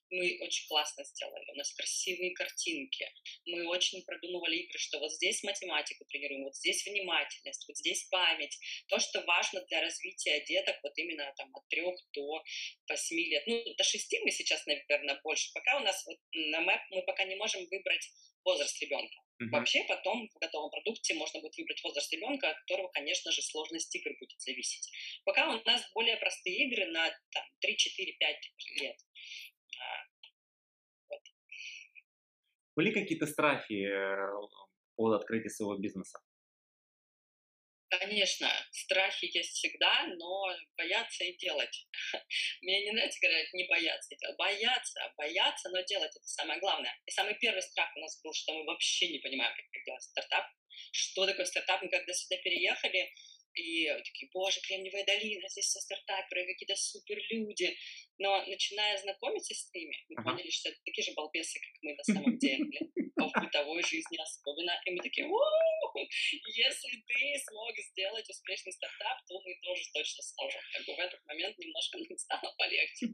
мы 0.09 0.37
очень 0.41 0.67
классно 0.67 1.05
сделали. 1.05 1.45
У 1.51 1.55
нас 1.55 1.71
красивые 1.73 2.33
картинки. 2.33 3.09
Мы 3.45 3.65
очень 3.67 4.03
продумывали 4.03 4.57
игры, 4.57 4.77
что 4.77 4.99
вот 4.99 5.13
здесь 5.13 5.41
математику 5.43 6.03
тренируем, 6.05 6.43
вот 6.43 6.55
здесь 6.55 6.85
внимательность, 6.85 7.65
вот 7.67 7.77
здесь 7.77 8.03
память. 8.09 8.57
То, 8.89 8.99
что 8.99 9.21
важно 9.21 9.61
для 9.67 9.79
развития 9.81 10.43
деток, 10.45 10.77
вот 10.83 10.97
именно 10.97 11.33
там 11.37 11.49
от 11.55 11.65
трех 11.69 11.95
до 12.11 12.43
восьми 12.89 13.23
лет. 13.29 13.43
Ну, 13.47 13.63
до 13.75 13.83
шести 13.85 14.19
мы 14.19 14.31
сейчас, 14.31 14.65
наверное, 14.65 15.19
больше. 15.23 15.49
Пока 15.53 15.77
у 15.77 15.79
нас 15.81 16.05
вот 16.05 16.17
на 16.33 16.61
map 16.61 16.81
мы 16.89 17.03
пока 17.03 17.23
не 17.23 17.35
можем 17.35 17.65
выбрать 17.69 18.09
возраст 18.43 18.81
ребенка. 18.81 19.15
Uh-huh. 19.41 19.49
Вообще 19.51 19.85
потом 19.87 20.27
в 20.27 20.39
готовом 20.39 20.69
продукте 20.69 21.13
можно 21.13 21.39
будет 21.39 21.57
выбрать 21.57 21.81
возраст 21.83 22.11
ребенка, 22.11 22.49
от 22.49 22.59
которого, 22.59 22.89
конечно 22.89 23.31
же, 23.31 23.41
сложность 23.41 23.95
игр 23.95 24.11
будет 24.19 24.41
зависеть. 24.41 24.91
Пока 25.23 25.49
у 25.49 25.63
нас 25.63 25.89
более 25.93 26.17
простые 26.17 26.67
игры 26.67 26.85
на 26.87 27.09
там, 27.31 27.43
3, 27.61 27.77
4, 27.77 28.13
5 28.19 28.37
лет. 28.81 28.97
А, 29.77 30.05
вот. 31.09 31.21
Были 32.75 32.91
какие-то 32.91 33.27
страхи 33.27 33.85
э, 33.85 34.31
от 34.97 35.21
открытия 35.21 35.49
своего 35.49 35.77
бизнеса? 35.77 36.19
Конечно, 37.89 38.51
страхи 38.71 39.25
есть 39.33 39.53
всегда, 39.53 40.05
но 40.17 40.55
бояться 40.77 41.23
и 41.23 41.35
делать. 41.37 41.87
Мне 42.61 42.83
не 42.85 42.91
нравится 42.91 43.19
говорить 43.21 43.53
не 43.53 43.65
бояться. 43.67 44.15
Бояться, 44.37 45.13
бояться, 45.17 45.69
но 45.69 45.81
делать 45.81 46.11
это 46.15 46.25
самое 46.27 46.59
главное. 46.59 46.95
И 47.05 47.11
самый 47.11 47.33
первый 47.35 47.61
страх 47.63 47.89
у 47.95 47.99
нас 47.99 48.21
был, 48.21 48.31
что 48.33 48.53
мы 48.53 48.63
вообще 48.65 49.07
не 49.09 49.19
понимаем, 49.19 49.53
как 49.55 49.83
делать 49.83 50.03
стартап. 50.03 50.45
Что 50.91 51.25
такое 51.25 51.45
стартап? 51.45 51.81
Мы 51.81 51.89
когда 51.89 52.13
сюда 52.13 52.37
переехали, 52.43 53.11
и 53.55 53.87
такие, 54.05 54.29
боже, 54.33 54.61
Кремниевая 54.61 55.05
долина, 55.05 55.49
здесь 55.49 55.65
все 55.65 55.79
стартаперы, 55.79 56.45
какие-то 56.45 56.75
супер 56.75 57.17
люди. 57.31 57.75
Но 58.19 58.45
начиная 58.45 58.97
знакомиться 58.97 59.53
с 59.55 59.73
ними, 59.73 60.05
мы 60.09 60.15
Ага. 60.19 60.31
поняли, 60.31 60.49
что 60.49 60.69
это 60.69 60.77
такие 60.85 61.03
же 61.03 61.13
балбесы, 61.13 61.59
как 61.59 61.71
мы 61.81 61.95
на 61.95 62.03
самом 62.03 62.37
деле, 62.37 62.63
в 63.17 63.41
бытовой 63.41 63.81
жизни 63.83 64.17
особенно. 64.21 64.79
И 64.85 64.91
мы 64.91 65.01
такие, 65.01 65.27
«Уу, 65.27 65.39
если 66.55 67.03
ты 67.07 67.39
смог 67.47 67.77
сделать 67.77 68.29
успешный 68.29 68.73
стартап, 68.73 69.25
то 69.27 69.41
мы 69.41 69.55
тоже 69.61 69.83
точно 69.93 70.23
сможем. 70.23 70.61
Как 70.73 70.85
бы 70.85 70.95
в 70.95 70.99
этот 70.99 71.25
момент 71.25 71.57
немножко 71.57 71.97
стало 72.17 72.53
полегче. 72.57 73.07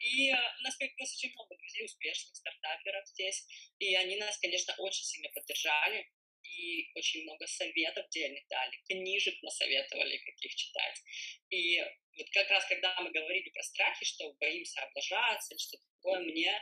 И 0.00 0.30
э, 0.30 0.36
нас 0.62 0.76
появилось 0.76 1.14
очень 1.14 1.32
много 1.32 1.56
друзей, 1.56 1.84
успешных 1.84 2.36
стартаперов 2.36 3.06
здесь. 3.08 3.46
И 3.78 3.94
они 3.94 4.16
нас, 4.16 4.38
конечно, 4.38 4.74
очень 4.78 5.04
сильно 5.04 5.28
поддержали 5.30 6.06
и 6.44 6.90
очень 6.94 7.22
много 7.22 7.46
советов 7.46 8.08
дельных 8.10 8.46
дали, 8.48 8.76
книжек 8.88 9.40
насоветовали, 9.42 10.18
каких 10.18 10.54
читать. 10.54 11.02
И 11.50 11.80
вот 12.16 12.28
как 12.30 12.50
раз, 12.50 12.66
когда 12.66 12.98
мы 13.00 13.10
говорили 13.10 13.48
про 13.50 13.62
страхи, 13.62 14.04
что 14.04 14.32
боимся 14.34 14.82
облажаться 14.82 15.54
или 15.54 15.60
что-то 15.60 15.84
такое, 15.96 16.20
мне 16.20 16.60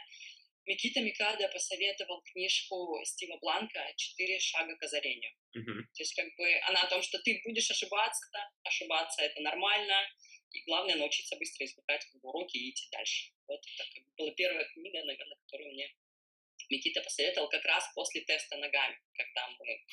Микита 0.67 1.01
Микада 1.01 1.49
посоветовал 1.49 2.23
книжку 2.23 3.01
Стива 3.05 3.39
Бланка 3.39 3.81
«Четыре 3.97 4.39
шага 4.39 4.77
к 4.77 4.83
озарению». 4.83 5.33
Мгм. 5.55 5.89
То 5.95 6.03
есть 6.03 6.15
как 6.15 6.27
бы 6.37 6.61
она 6.69 6.83
о 6.83 6.89
том, 6.89 7.03
что 7.03 7.19
ты 7.19 7.41
будешь 7.45 7.71
ошибаться, 7.71 8.27
ошибаться 8.63 9.23
это 9.23 9.41
нормально, 9.41 10.07
и 10.53 10.63
главное 10.63 10.97
научиться 10.97 11.37
быстро 11.37 11.65
извлекать 11.65 12.05
как 12.05 12.21
бы, 12.21 12.29
уроки 12.29 12.57
и 12.57 12.71
идти 12.71 12.89
дальше. 12.91 13.31
Вот 13.47 13.61
это 13.61 13.91
как 13.95 14.05
бы 14.05 14.11
была 14.17 14.31
первая 14.33 14.65
книга, 14.73 15.05
наверное, 15.05 15.37
которую 15.37 15.73
мне 15.73 15.95
Никита 16.69 17.03
посоветовал 17.03 17.49
как 17.49 17.65
раз 17.65 17.91
после 17.95 18.21
теста 18.23 18.57
ногами, 18.57 18.99
когда 19.15 19.49
мы 19.59 19.85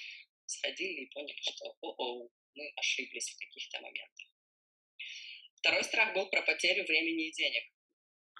сходили 0.45 1.01
и 1.01 1.09
поняли, 1.09 1.39
что 1.41 1.75
о 1.81 2.29
мы 2.55 2.73
ошиблись 2.75 3.29
в 3.29 3.37
каких-то 3.37 3.81
моментах. 3.81 4.27
Второй 5.57 5.83
страх 5.83 6.13
был 6.13 6.29
про 6.29 6.41
потерю 6.41 6.85
времени 6.85 7.27
и 7.27 7.31
денег. 7.31 7.63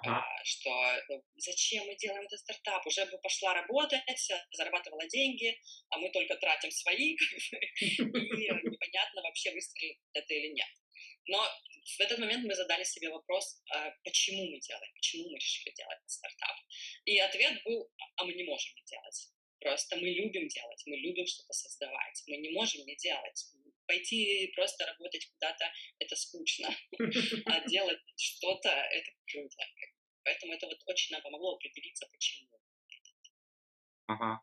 А, 0.06 0.24
что 0.44 0.70
ну, 1.10 1.24
зачем 1.38 1.86
мы 1.88 1.96
делаем 1.96 2.26
этот 2.26 2.40
стартап? 2.40 2.86
Уже 2.86 3.06
бы 3.08 3.18
пошла 3.20 3.54
работать, 3.54 4.02
зарабатывала 4.52 5.08
деньги, 5.08 5.60
а 5.90 5.98
мы 5.98 6.12
только 6.12 6.36
тратим 6.36 6.72
свои, 6.72 7.16
и 7.80 7.98
непонятно 8.64 9.22
вообще 9.24 9.52
выстрелит 9.52 9.98
это 10.14 10.34
или 10.34 10.50
нет. 10.50 10.70
Но 11.28 11.44
в 11.98 12.00
этот 12.02 12.20
момент 12.20 12.46
мы 12.46 12.54
задали 12.54 12.84
себе 12.84 13.10
вопрос, 13.10 13.62
а 13.72 13.92
почему 14.04 14.46
мы 14.52 14.60
делаем, 14.60 14.94
почему 14.94 15.30
мы 15.30 15.36
решили 15.38 15.74
делать 15.74 15.98
этот 15.98 16.12
стартап. 16.12 16.58
И 17.06 17.18
ответ 17.20 17.64
был, 17.64 17.90
а 18.18 18.26
мы 18.26 18.34
не 18.34 18.44
можем 18.44 18.76
не 18.76 18.84
делать. 18.84 19.30
Просто 19.60 19.96
мы 19.98 20.10
любим 20.10 20.48
делать, 20.48 20.84
мы 20.86 20.98
любим 20.98 21.26
что-то 21.26 21.54
создавать, 21.54 22.24
мы 22.28 22.38
не 22.38 22.50
можем 22.52 22.86
не 22.86 22.96
делать. 22.98 23.46
Пойти 23.88 24.52
просто 24.56 24.86
работать 24.86 25.26
куда-то— 25.34 25.72
это 26.00 26.16
скучно, 26.16 26.70
а 27.46 27.68
делать 27.68 28.00
что-то— 28.18 28.70
это 28.70 29.12
круто. 29.32 29.58
Поэтому 30.24 30.54
это 30.54 30.68
вот 30.68 30.78
очень 30.86 31.14
нам 31.14 31.22
помогло 31.22 31.56
определиться, 31.56 32.06
почему. 32.12 32.50
Ага. 34.08 34.42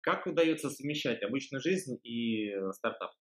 Как 0.00 0.26
удается 0.26 0.70
совмещать 0.70 1.22
обычную 1.22 1.60
жизнь 1.60 1.98
и 2.02 2.50
э, 2.50 2.72
стартап? 2.72 3.12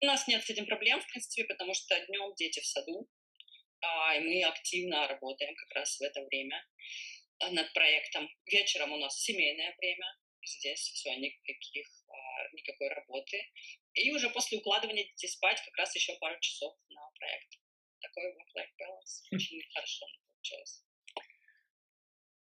У 0.00 0.06
нас 0.06 0.28
нет 0.28 0.44
с 0.44 0.50
этим 0.50 0.66
проблем, 0.66 1.00
в 1.00 1.06
принципе, 1.08 1.44
потому 1.44 1.74
что 1.74 1.98
днем 2.06 2.34
дети 2.36 2.60
в 2.60 2.66
саду, 2.66 3.08
а, 3.80 4.16
и 4.16 4.20
мы 4.20 4.44
активно 4.44 5.06
работаем 5.08 5.54
как 5.56 5.70
раз 5.76 5.98
в 5.98 6.02
это 6.02 6.24
время 6.24 6.64
а, 7.40 7.50
над 7.50 7.72
проектом. 7.72 8.28
Вечером 8.46 8.92
у 8.92 8.98
нас 8.98 9.20
семейное 9.20 9.74
время, 9.78 10.06
здесь 10.44 10.80
все, 10.80 11.16
никаких, 11.16 11.86
а, 12.08 12.14
никакой 12.58 12.88
работы. 12.88 13.38
И 13.94 14.10
уже 14.12 14.30
после 14.30 14.58
укладывания 14.58 15.04
детей 15.04 15.28
спать 15.28 15.60
как 15.64 15.76
раз 15.76 15.94
еще 15.94 16.16
пару 16.20 16.38
часов 16.40 16.74
на 16.88 17.00
проект. 17.18 17.58
Такой 18.00 18.24
work-life 18.32 18.74
balance 18.78 19.26
очень 19.32 19.62
хорошо 19.72 20.06
получилось. 20.26 20.84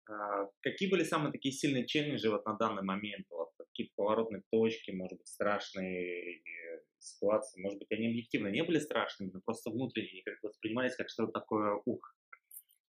А, 0.10 0.48
Какие 0.62 0.90
были 0.90 1.04
самые 1.04 1.32
такие 1.32 1.54
сильные 1.54 1.86
челленджи 1.86 2.30
вот 2.30 2.46
на 2.46 2.58
данный 2.58 2.84
момент? 2.84 3.26
Вот 3.30 3.50
какие-то 3.58 3.94
поворотные 3.96 4.44
точки, 4.52 4.92
может 4.92 5.18
быть, 5.18 5.28
страшные 5.28 6.40
э, 6.40 6.84
ситуации? 7.00 7.62
Может 7.62 7.80
быть, 7.80 7.92
они 7.92 8.08
объективно 8.08 8.48
не 8.48 8.64
были 8.64 8.80
страшными, 8.80 9.32
но 9.34 9.42
просто 9.42 9.72
внутренне 9.72 10.22
как 10.24 10.42
воспринимались 10.44 10.96
как 10.96 11.10
что-то 11.10 11.32
такое 11.32 11.82
ух. 11.86 12.16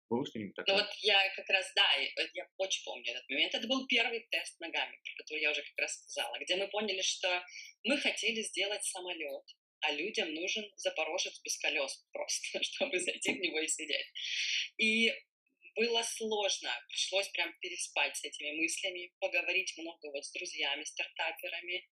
Было 0.08 0.24
что-нибудь 0.24 0.56
Ну 0.56 0.64
такое? 0.64 0.84
вот 0.84 0.94
я 1.00 1.34
как 1.34 1.48
раз, 1.50 1.72
да, 1.74 1.84
э, 1.96 2.28
я 2.34 2.48
очень 2.58 2.84
помню 2.84 3.12
этот 3.12 3.28
момент. 3.28 3.54
Это 3.54 3.66
был 3.66 3.86
первый 3.86 4.20
тест 4.30 4.58
ногами, 4.60 5.00
про 5.02 5.22
который 5.22 5.40
я 5.42 5.50
уже 5.50 5.62
как 5.62 5.78
раз 5.78 5.94
сказала, 5.94 6.38
где 6.38 6.56
мы 6.56 6.68
поняли, 6.68 7.02
что 7.02 7.44
мы 7.84 7.98
хотели 7.98 8.42
сделать 8.42 8.84
самолет, 8.84 9.44
а 9.80 9.92
людям 9.92 10.32
нужен 10.32 10.64
запорожец 10.76 11.40
без 11.42 11.58
колес 11.58 12.04
просто, 12.12 12.62
чтобы 12.62 12.98
зайти 12.98 13.32
в 13.32 13.40
него 13.40 13.58
и 13.58 13.68
сидеть. 13.68 14.06
И 14.78 15.12
было 15.74 16.02
сложно, 16.02 16.70
пришлось 16.88 17.28
прям 17.28 17.52
переспать 17.60 18.16
с 18.16 18.24
этими 18.24 18.52
мыслями, 18.52 19.12
поговорить 19.20 19.76
много 19.76 20.10
вот 20.10 20.24
с 20.24 20.32
друзьями, 20.32 20.84
стартаперами. 20.84 21.86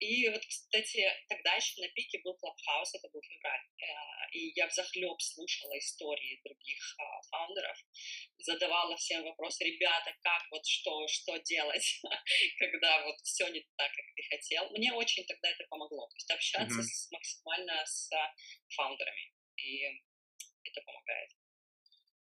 И 0.00 0.28
вот, 0.28 0.44
кстати, 0.44 1.02
тогда 1.28 1.54
еще 1.54 1.80
на 1.80 1.88
пике 1.88 2.20
был 2.22 2.34
Clubhouse, 2.34 2.90
это 2.92 3.08
был 3.08 3.22
февраль, 3.22 3.60
А, 3.80 4.28
и 4.32 4.52
я 4.54 4.66
взахлеб 4.66 5.18
слушала 5.20 5.78
истории 5.78 6.40
других 6.44 6.96
а, 6.98 7.22
фаундеров, 7.30 7.78
задавала 8.38 8.96
всем 8.96 9.24
вопросы, 9.24 9.64
ребята, 9.64 10.14
как 10.20 10.42
вот 10.50 10.66
что, 10.66 11.08
что 11.08 11.38
делать, 11.38 12.02
когда 12.58 13.04
вот 13.06 13.16
все 13.22 13.48
не 13.48 13.60
так, 13.76 13.90
как 13.92 14.04
ты 14.14 14.22
хотел. 14.28 14.68
Мне 14.70 14.92
очень 14.92 15.24
тогда 15.24 15.48
это 15.48 15.64
помогло, 15.70 16.06
то 16.06 16.16
есть 16.16 16.30
общаться 16.30 16.76
Мгм. 16.76 16.84
с, 16.84 17.10
максимально 17.10 17.86
с 17.86 18.12
а, 18.12 18.34
фаундерами, 18.68 19.32
и 19.56 19.84
это 20.64 20.82
помогает. 20.82 21.30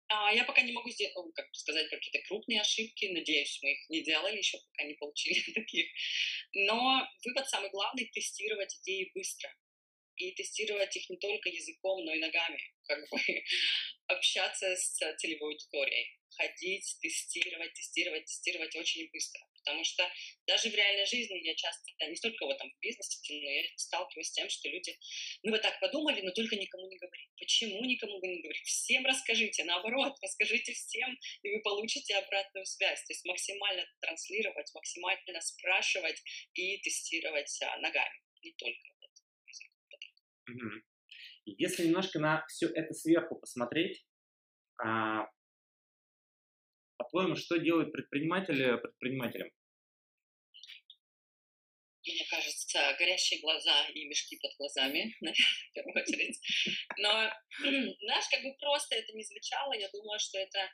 А, 0.09 0.33
я 0.33 0.45
пока 0.45 0.63
не 0.63 0.73
могу 0.73 0.91
сделать, 0.91 1.15
ну, 1.17 1.33
как 1.33 1.47
сказать, 1.53 1.89
какие-то 1.89 2.27
крупные 2.29 2.61
ошибки. 2.61 3.07
Надеюсь, 3.07 3.59
мы 3.63 3.73
их 3.73 3.89
не 3.89 4.03
делали, 4.03 4.37
еще 4.37 4.59
пока 4.59 4.85
не 4.85 4.95
получили 4.95 5.41
таких. 5.55 5.87
Но 6.53 7.07
вывод 7.25 7.49
самый 7.49 7.71
главный— 7.71 8.07
тестировать 8.13 8.77
идеи 8.81 9.11
быстро. 9.15 9.51
И 10.17 10.33
тестировать 10.33 10.97
их 10.97 11.09
не 11.11 11.17
только 11.17 11.49
языком, 11.49 12.05
но 12.05 12.15
и 12.15 12.21
ногами. 12.21 12.61
Как 12.85 12.99
бы 13.11 13.19
общаться 14.07 14.77
с 14.77 14.99
целевой 15.17 15.55
аудиторией. 15.55 16.19
Ходить, 16.37 16.97
тестировать, 17.01 17.73
тестировать, 17.75 18.25
тестировать 18.25 18.75
очень 18.77 19.09
быстро. 19.13 19.41
Потому 19.65 19.83
что 19.85 20.07
даже 20.47 20.69
в 20.69 20.75
реальной 20.75 21.07
жизни 21.07 21.41
я 21.43 21.55
часто, 21.55 21.91
да, 21.99 22.07
не 22.07 22.17
только 22.17 22.45
в 22.45 22.51
этом 22.51 22.71
в 22.71 22.81
бизнесе, 22.81 23.19
но 23.31 23.51
я 23.51 23.63
сталкиваюсь 23.77 24.29
с 24.29 24.33
тем, 24.33 24.49
что 24.51 24.69
люди, 24.69 24.95
ну 25.43 25.53
вы 25.53 25.59
так 25.59 25.81
подумали, 25.81 26.21
но 26.21 26.33
только 26.33 26.57
никому 26.57 26.87
не 26.89 26.99
говорите. 26.99 27.31
Почему 27.39 27.85
никому 27.85 28.21
не 28.21 28.43
говорите? 28.43 28.65
Всем 28.65 29.07
расскажите, 29.07 29.65
наоборот, 29.65 30.17
расскажите 30.21 30.73
всем, 30.75 31.19
и 31.43 31.51
вы 31.51 31.61
получите 31.63 32.15
обратную 32.17 32.67
связь. 32.67 33.03
То 33.05 33.13
есть 33.13 33.25
максимально 33.25 33.87
транслировать, 34.01 34.71
максимально 34.75 35.41
спрашивать 35.41 36.23
и 36.53 36.79
тестировать 36.79 37.63
а, 37.63 37.79
ногами, 37.79 38.21
не 38.43 38.53
только 38.53 38.94
И 40.47 41.55
Если 41.59 41.87
немножко 41.87 42.19
на 42.19 42.45
все 42.49 42.69
это 42.69 42.95
сверху 42.95 43.37
посмотреть, 43.37 44.05
а, 44.83 45.27
по-твоему, 46.97 47.37
что 47.37 47.59
делают 47.59 47.93
предприниматели 47.93 48.77
предпринимателем? 48.79 49.51
мне 52.13 52.25
кажется, 52.29 52.95
горящие 52.99 53.41
глаза 53.41 53.87
и 53.89 54.05
мешки 54.05 54.37
под 54.37 54.55
глазами, 54.59 55.17
наверное, 55.21 55.35
первую 55.73 56.03
очередь. 56.03 56.39
Но, 56.99 57.33
знаешь, 58.01 58.29
как 58.31 58.43
бы 58.43 58.55
просто 58.59 58.97
это 58.97 59.13
не 59.13 59.25
звучало, 59.25 59.73
я 59.73 59.89
думаю, 59.89 60.19
что 60.19 60.39
это 60.39 60.71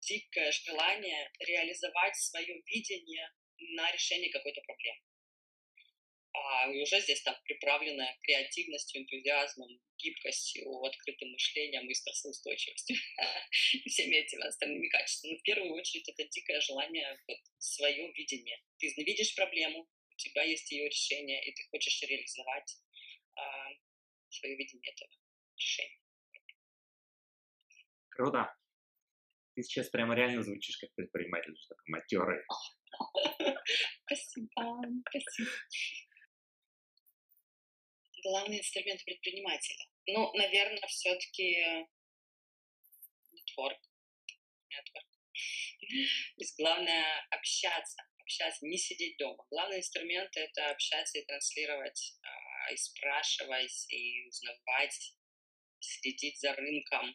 дикое 0.00 0.52
желание 0.52 1.30
реализовать 1.40 2.16
свое 2.16 2.62
видение 2.66 3.30
на 3.58 3.90
решение 3.92 4.30
какой-то 4.30 4.60
проблемы. 4.62 5.00
А 6.36 6.68
уже 6.68 7.00
здесь 7.00 7.22
там 7.22 7.34
приправлено 7.44 8.06
креативностью, 8.22 9.00
энтузиазмом, 9.00 9.80
гибкостью, 9.96 10.68
открытым 10.84 11.30
мышлением 11.30 11.88
и 11.88 11.94
стрессоустойчивостью. 11.94 12.96
И 13.72 13.88
всеми 13.88 14.16
этими 14.16 14.46
остальными 14.46 14.88
качествами. 14.88 15.32
Но 15.32 15.38
в 15.38 15.42
первую 15.42 15.72
очередь 15.72 16.08
это 16.08 16.28
дикое 16.28 16.60
желание 16.60 17.18
вот, 17.26 17.38
свое 17.58 18.12
видение. 18.12 18.60
Ты 18.78 18.92
видишь 18.98 19.34
проблему, 19.34 19.88
у 20.10 20.16
тебя 20.16 20.42
есть 20.42 20.70
ее 20.70 20.88
решение, 20.88 21.42
и 21.42 21.52
ты 21.52 21.62
хочешь 21.70 22.02
реализовать 22.02 22.76
а, 23.34 23.68
свое 24.28 24.56
видение 24.56 24.92
этого 24.92 25.10
решения. 25.56 26.00
Круто. 28.10 28.54
Ты 29.54 29.62
сейчас 29.62 29.88
прямо 29.88 30.14
реально 30.14 30.42
звучишь 30.42 30.76
как 30.76 30.94
предприниматель, 30.94 31.56
что 31.56 31.74
такой 31.74 31.88
матерый. 31.88 32.42
Спасибо, 34.04 34.82
спасибо. 35.08 35.50
Главный 38.22 38.58
инструмент 38.58 39.04
предпринимателя. 39.04 39.84
Ну, 40.06 40.32
наверное, 40.34 40.86
все-таки 40.88 41.86
нетворк. 43.32 43.78
Нетворк. 44.70 45.06
То 45.80 46.42
есть 46.42 46.58
главное 46.58 47.26
общаться, 47.30 48.02
общаться, 48.18 48.66
не 48.66 48.78
сидеть 48.78 49.16
дома. 49.18 49.44
Главный 49.50 49.78
инструмент— 49.78 50.30
это 50.36 50.70
общаться 50.70 51.18
и 51.18 51.24
транслировать, 51.24 52.18
а, 52.22 52.72
и 52.72 52.76
спрашивать, 52.76 53.86
и 53.92 54.26
узнавать, 54.26 55.14
следить 55.80 56.40
за 56.40 56.54
рынком. 56.54 57.14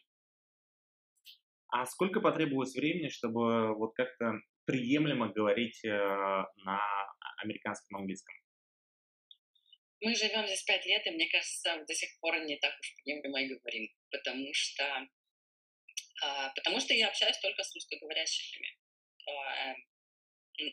А 1.68 1.86
сколько 1.86 2.20
потребовалось 2.20 2.74
времени, 2.74 3.08
чтобы 3.08 3.74
вот 3.74 3.94
как-то 3.94 4.40
приемлемо 4.66 5.32
говорить 5.32 5.82
э, 5.84 5.88
на 5.88 6.80
американском 7.38 7.96
английском? 7.96 8.34
Мы 10.02 10.16
живем 10.16 10.44
здесь 10.48 10.64
пять 10.64 10.84
лет, 10.84 11.06
и 11.06 11.10
мне 11.10 11.28
кажется, 11.28 11.84
до 11.86 11.94
сих 11.94 12.18
пор 12.18 12.44
не 12.44 12.56
так 12.56 12.76
уж 12.80 12.94
приемлемо 12.96 13.40
и 13.40 13.54
говорим, 13.54 13.88
потому 14.10 14.52
что, 14.52 15.08
а, 16.22 16.50
потому 16.50 16.80
что 16.80 16.92
я 16.92 17.06
общаюсь 17.06 17.38
только 17.38 17.62
с 17.62 17.72
русскоговорящими. 17.72 18.76
А, 19.28 19.74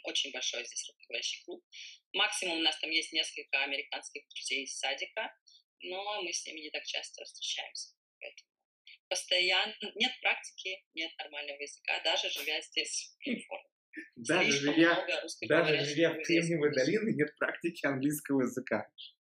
очень 0.03 0.31
большой 0.31 0.65
здесь 0.65 0.87
русскоговорящий 0.87 1.43
клуб. 1.45 1.63
Максимум 2.11 2.57
у 2.57 2.61
нас 2.61 2.79
там 2.79 2.89
есть 2.89 3.13
несколько 3.13 3.63
американских 3.63 4.27
друзей 4.29 4.63
из 4.63 4.75
садика, 4.75 5.31
но 5.81 6.23
мы 6.23 6.33
с 6.33 6.43
ними 6.47 6.61
не 6.61 6.71
так 6.71 6.83
часто 6.85 7.23
встречаемся. 7.23 7.93
Поэтому 8.19 8.49
постоянно 9.09 9.75
нет 9.93 10.11
практики, 10.21 10.83
нет 10.95 11.15
нормального 11.19 11.61
языка, 11.61 12.01
даже 12.03 12.31
живя 12.31 12.59
здесь 12.61 13.13
в 13.13 13.23
Калифорнии. 13.23 13.69
Даже 14.15 14.51
живя, 14.51 15.07
даже 15.47 15.85
живя 15.85 16.13
в 16.13 16.23
Кремниевой 16.23 16.73
долине 16.73 17.13
нет 17.13 17.35
практики 17.37 17.85
английского 17.85 18.41
языка. 18.41 18.89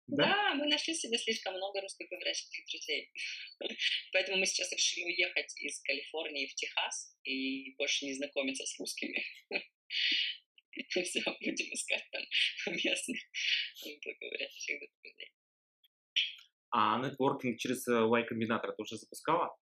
Да? 0.09 0.25
да, 0.25 0.55
мы 0.55 0.67
нашли 0.67 0.95
себе 0.95 1.19
слишком 1.19 1.55
много 1.55 1.83
русскоговорящих 1.83 2.49
друзей. 2.67 3.13
Поэтому 4.13 4.39
мы 4.39 4.47
сейчас 4.47 4.73
решили 4.73 5.05
уехать 5.05 5.53
из 5.61 5.81
Калифорнии 5.83 6.47
в 6.47 6.55
Техас 6.55 7.15
и 7.25 7.75
больше 7.77 8.07
не 8.07 8.15
знакомиться 8.15 8.65
с 8.65 8.79
русскими. 8.79 9.23
И 10.73 11.03
все 11.03 11.21
будем 11.25 11.75
искать 11.75 12.07
там 12.13 12.23
местных 12.75 13.19
русскоговорящих 13.85 14.81
друзей. 14.81 15.33
А 16.71 16.99
нетворкинг 16.99 17.59
через 17.59 17.87
э, 17.89 17.93
Y-комбинатор 17.93 18.73
ты 18.73 18.83
уже 18.83 18.97
запускала? 18.97 19.57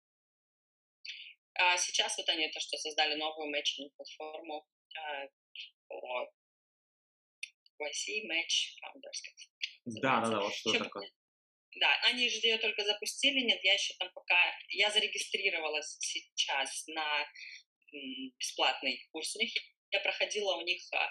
А 1.54 1.78
сейчас 1.78 2.18
вот 2.18 2.28
они 2.30 2.50
то, 2.50 2.60
что 2.60 2.78
создали 2.78 3.16
новую 3.16 3.50
матчинг-платформу 3.50 4.68
а, 4.98 5.28
по 5.88 6.34
YC 7.82 8.28
Match 8.28 8.76
Founders. 8.82 9.22
Да, 9.86 10.22
да, 10.22 10.30
да, 10.30 10.40
вот 10.42 10.54
что 10.54 10.72
Еще, 10.72 10.84
такое. 10.84 11.10
Да, 11.80 12.00
они 12.04 12.30
же 12.30 12.38
ее 12.38 12.58
только 12.58 12.84
запустили, 12.84 13.42
нет, 13.42 13.60
я 13.64 13.74
еще 13.74 13.94
там 14.00 14.10
пока, 14.14 14.38
я 14.70 14.90
зарегистрировалась 14.90 15.98
сейчас 16.00 16.88
на 16.88 17.28
бесплатный 18.40 19.06
курс 19.12 19.36
у 19.36 19.40
них, 19.40 19.52
я 19.92 20.00
проходила 20.00 20.56
у 20.56 20.62
них 20.62 20.82
а, 20.94 21.10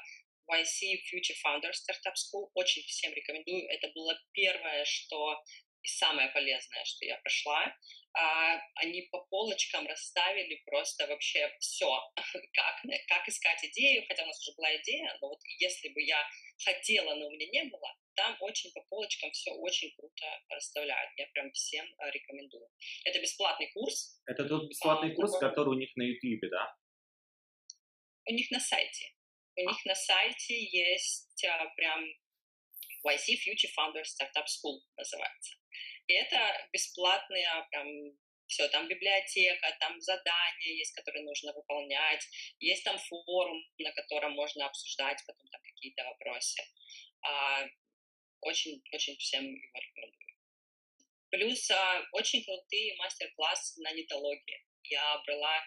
YC 0.56 1.00
Future 1.12 1.36
Founders 1.44 1.78
Startup 1.84 2.14
School, 2.14 2.50
очень 2.54 2.82
всем 2.82 3.12
рекомендую, 3.12 3.68
это 3.68 3.88
было 3.94 4.18
первое, 4.32 4.84
что 4.84 5.38
и 5.82 5.88
самое 5.88 6.30
полезное, 6.30 6.84
что 6.84 7.04
я 7.04 7.18
прошла, 7.18 7.76
а, 8.14 8.60
они 8.76 9.02
по 9.10 9.24
полочкам 9.30 9.86
расставили 9.86 10.62
просто 10.66 11.06
вообще 11.06 11.50
все, 11.58 11.88
как, 12.52 12.82
как 13.08 13.28
искать 13.28 13.64
идею, 13.64 14.04
хотя 14.06 14.22
у 14.22 14.26
нас 14.26 14.40
уже 14.40 14.56
была 14.56 14.74
идея, 14.76 15.16
но 15.20 15.28
вот 15.28 15.40
если 15.58 15.88
бы 15.88 16.00
я 16.00 16.18
хотела, 16.64 17.14
но 17.14 17.26
у 17.26 17.30
меня 17.30 17.46
не 17.50 17.70
было, 17.70 17.94
там 18.14 18.36
очень 18.40 18.72
по 18.72 18.80
полочкам 18.82 19.30
все 19.32 19.50
очень 19.52 19.92
круто 19.96 20.26
расставляют. 20.48 21.10
Я 21.16 21.26
прям 21.34 21.50
всем 21.52 21.86
а, 21.98 22.10
рекомендую. 22.10 22.68
Это 23.04 23.20
бесплатный 23.20 23.70
курс. 23.72 24.20
Это 24.26 24.48
тот 24.48 24.68
бесплатный 24.68 25.12
а, 25.12 25.14
курс, 25.14 25.36
который 25.38 25.70
у 25.70 25.78
них 25.78 25.90
на 25.96 26.02
YouTube, 26.02 26.48
да? 26.50 26.76
У 28.26 28.32
них 28.32 28.50
на 28.50 28.60
сайте. 28.60 29.12
У 29.56 29.60
них 29.60 29.84
на 29.84 29.94
сайте 29.94 30.64
есть 30.64 31.44
а, 31.44 31.66
прям 31.74 32.04
YC 33.06 33.34
Future 33.42 33.70
Founders 33.76 34.08
Startup 34.14 34.46
School 34.46 34.80
называется. 34.96 35.56
И 36.06 36.12
это 36.12 36.68
бесплатные 36.72 37.46
прям 37.70 37.88
все, 38.46 38.68
там 38.68 38.88
библиотека, 38.88 39.76
там 39.80 40.00
задания 40.00 40.74
есть, 40.76 40.94
которые 40.94 41.24
нужно 41.24 41.52
выполнять, 41.54 42.24
есть 42.58 42.84
там 42.84 42.98
форум, 42.98 43.64
на 43.78 43.92
котором 43.92 44.32
можно 44.32 44.66
обсуждать 44.66 45.22
потом 45.26 45.48
там 45.48 45.62
какие-то 45.62 46.04
вопросы. 46.04 46.62
А, 47.22 47.66
очень, 48.40 48.82
очень 48.92 49.16
всем 49.16 49.44
его 49.44 49.78
рекомендую. 49.80 50.36
Плюс 51.30 51.70
а, 51.70 52.06
очень 52.12 52.44
крутые 52.44 52.94
мастер-классы 52.96 53.80
на 53.82 53.92
нетологии. 53.92 54.64
Я 54.84 55.22
брала, 55.26 55.64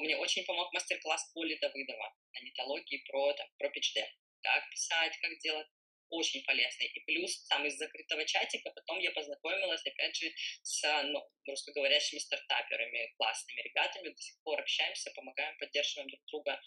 мне 0.00 0.16
очень 0.16 0.44
помог 0.44 0.72
мастер-класс 0.72 1.32
Поли 1.34 1.58
Давыдова 1.58 2.14
на 2.32 2.40
нетологии 2.40 3.04
про, 3.08 3.32
там, 3.32 3.48
про 3.58 3.68
PitchDev. 3.68 4.08
Как 4.40 4.70
писать, 4.70 5.18
как 5.20 5.36
делать 5.38 5.66
очень 6.14 6.42
полезный. 6.44 6.86
И 6.86 7.00
плюс 7.00 7.46
там 7.48 7.66
из 7.66 7.76
закрытого 7.76 8.24
чатика 8.24 8.70
потом 8.70 8.98
я 9.00 9.10
познакомилась, 9.12 9.84
опять 9.84 10.16
же, 10.16 10.32
с 10.62 11.02
ну, 11.04 11.22
русскоговорящими 11.46 12.18
стартаперами, 12.18 13.12
классными 13.16 13.60
ребятами, 13.62 14.08
до 14.08 14.20
сих 14.20 14.40
пор 14.42 14.60
общаемся, 14.60 15.10
помогаем, 15.14 15.56
поддерживаем 15.58 16.08
друг 16.08 16.24
друга. 16.26 16.60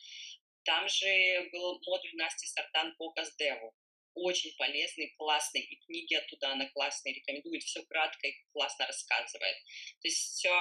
Там 0.64 0.88
же 0.90 1.50
был 1.52 1.80
модуль 1.86 2.16
Насти 2.16 2.48
Сартан 2.48 2.96
по 2.98 3.12
Каздеву. 3.12 3.74
Очень 4.14 4.56
полезный, 4.58 5.14
классный, 5.18 5.62
и 5.62 5.76
книги 5.86 6.16
оттуда 6.16 6.52
она 6.52 6.68
классные, 6.70 7.14
рекомендует, 7.14 7.64
все 7.64 7.84
кратко 7.86 8.28
и 8.28 8.34
классно 8.52 8.88
рассказывает. 8.88 9.58
То 10.02 10.08
есть 10.08 10.18
все 10.18 10.60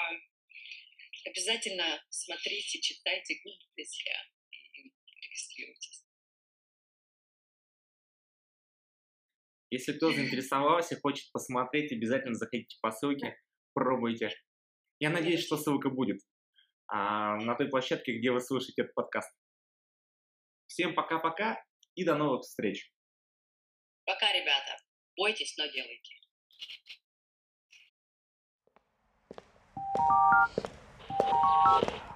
обязательно 1.25 2.05
смотрите, 2.11 2.81
читайте, 2.81 3.41
гуглите 3.43 4.15
и 4.51 4.93
регистрируйтесь. 5.23 6.06
Если 9.71 9.93
кто 9.93 10.13
заинтересовался, 10.13 10.99
хочет 11.01 11.31
посмотреть, 11.33 11.93
обязательно 11.93 12.35
заходите 12.35 12.77
по 12.81 12.93
ссылке, 12.93 13.37
пробуйте. 13.75 14.31
Я 15.01 15.11
надеюсь, 15.11 15.45
что 15.45 15.57
ссылка 15.57 15.91
будет 15.91 16.21
а, 16.87 17.37
на 17.37 17.57
той 17.57 17.69
площадке, 17.69 18.19
где 18.19 18.31
вы 18.31 18.41
слышите 18.41 18.83
этот 18.83 18.95
подкаст. 18.95 19.33
Всем 20.67 20.95
пока-пока 20.95 21.63
и 21.95 22.05
до 22.05 22.17
новых 22.17 22.43
встреч. 22.43 22.93
Пока, 24.05 24.33
ребята. 24.33 24.77
Бойтесь, 25.17 25.57
но 25.57 25.67
делайте. 25.67 26.17
Sorry. 31.67 32.07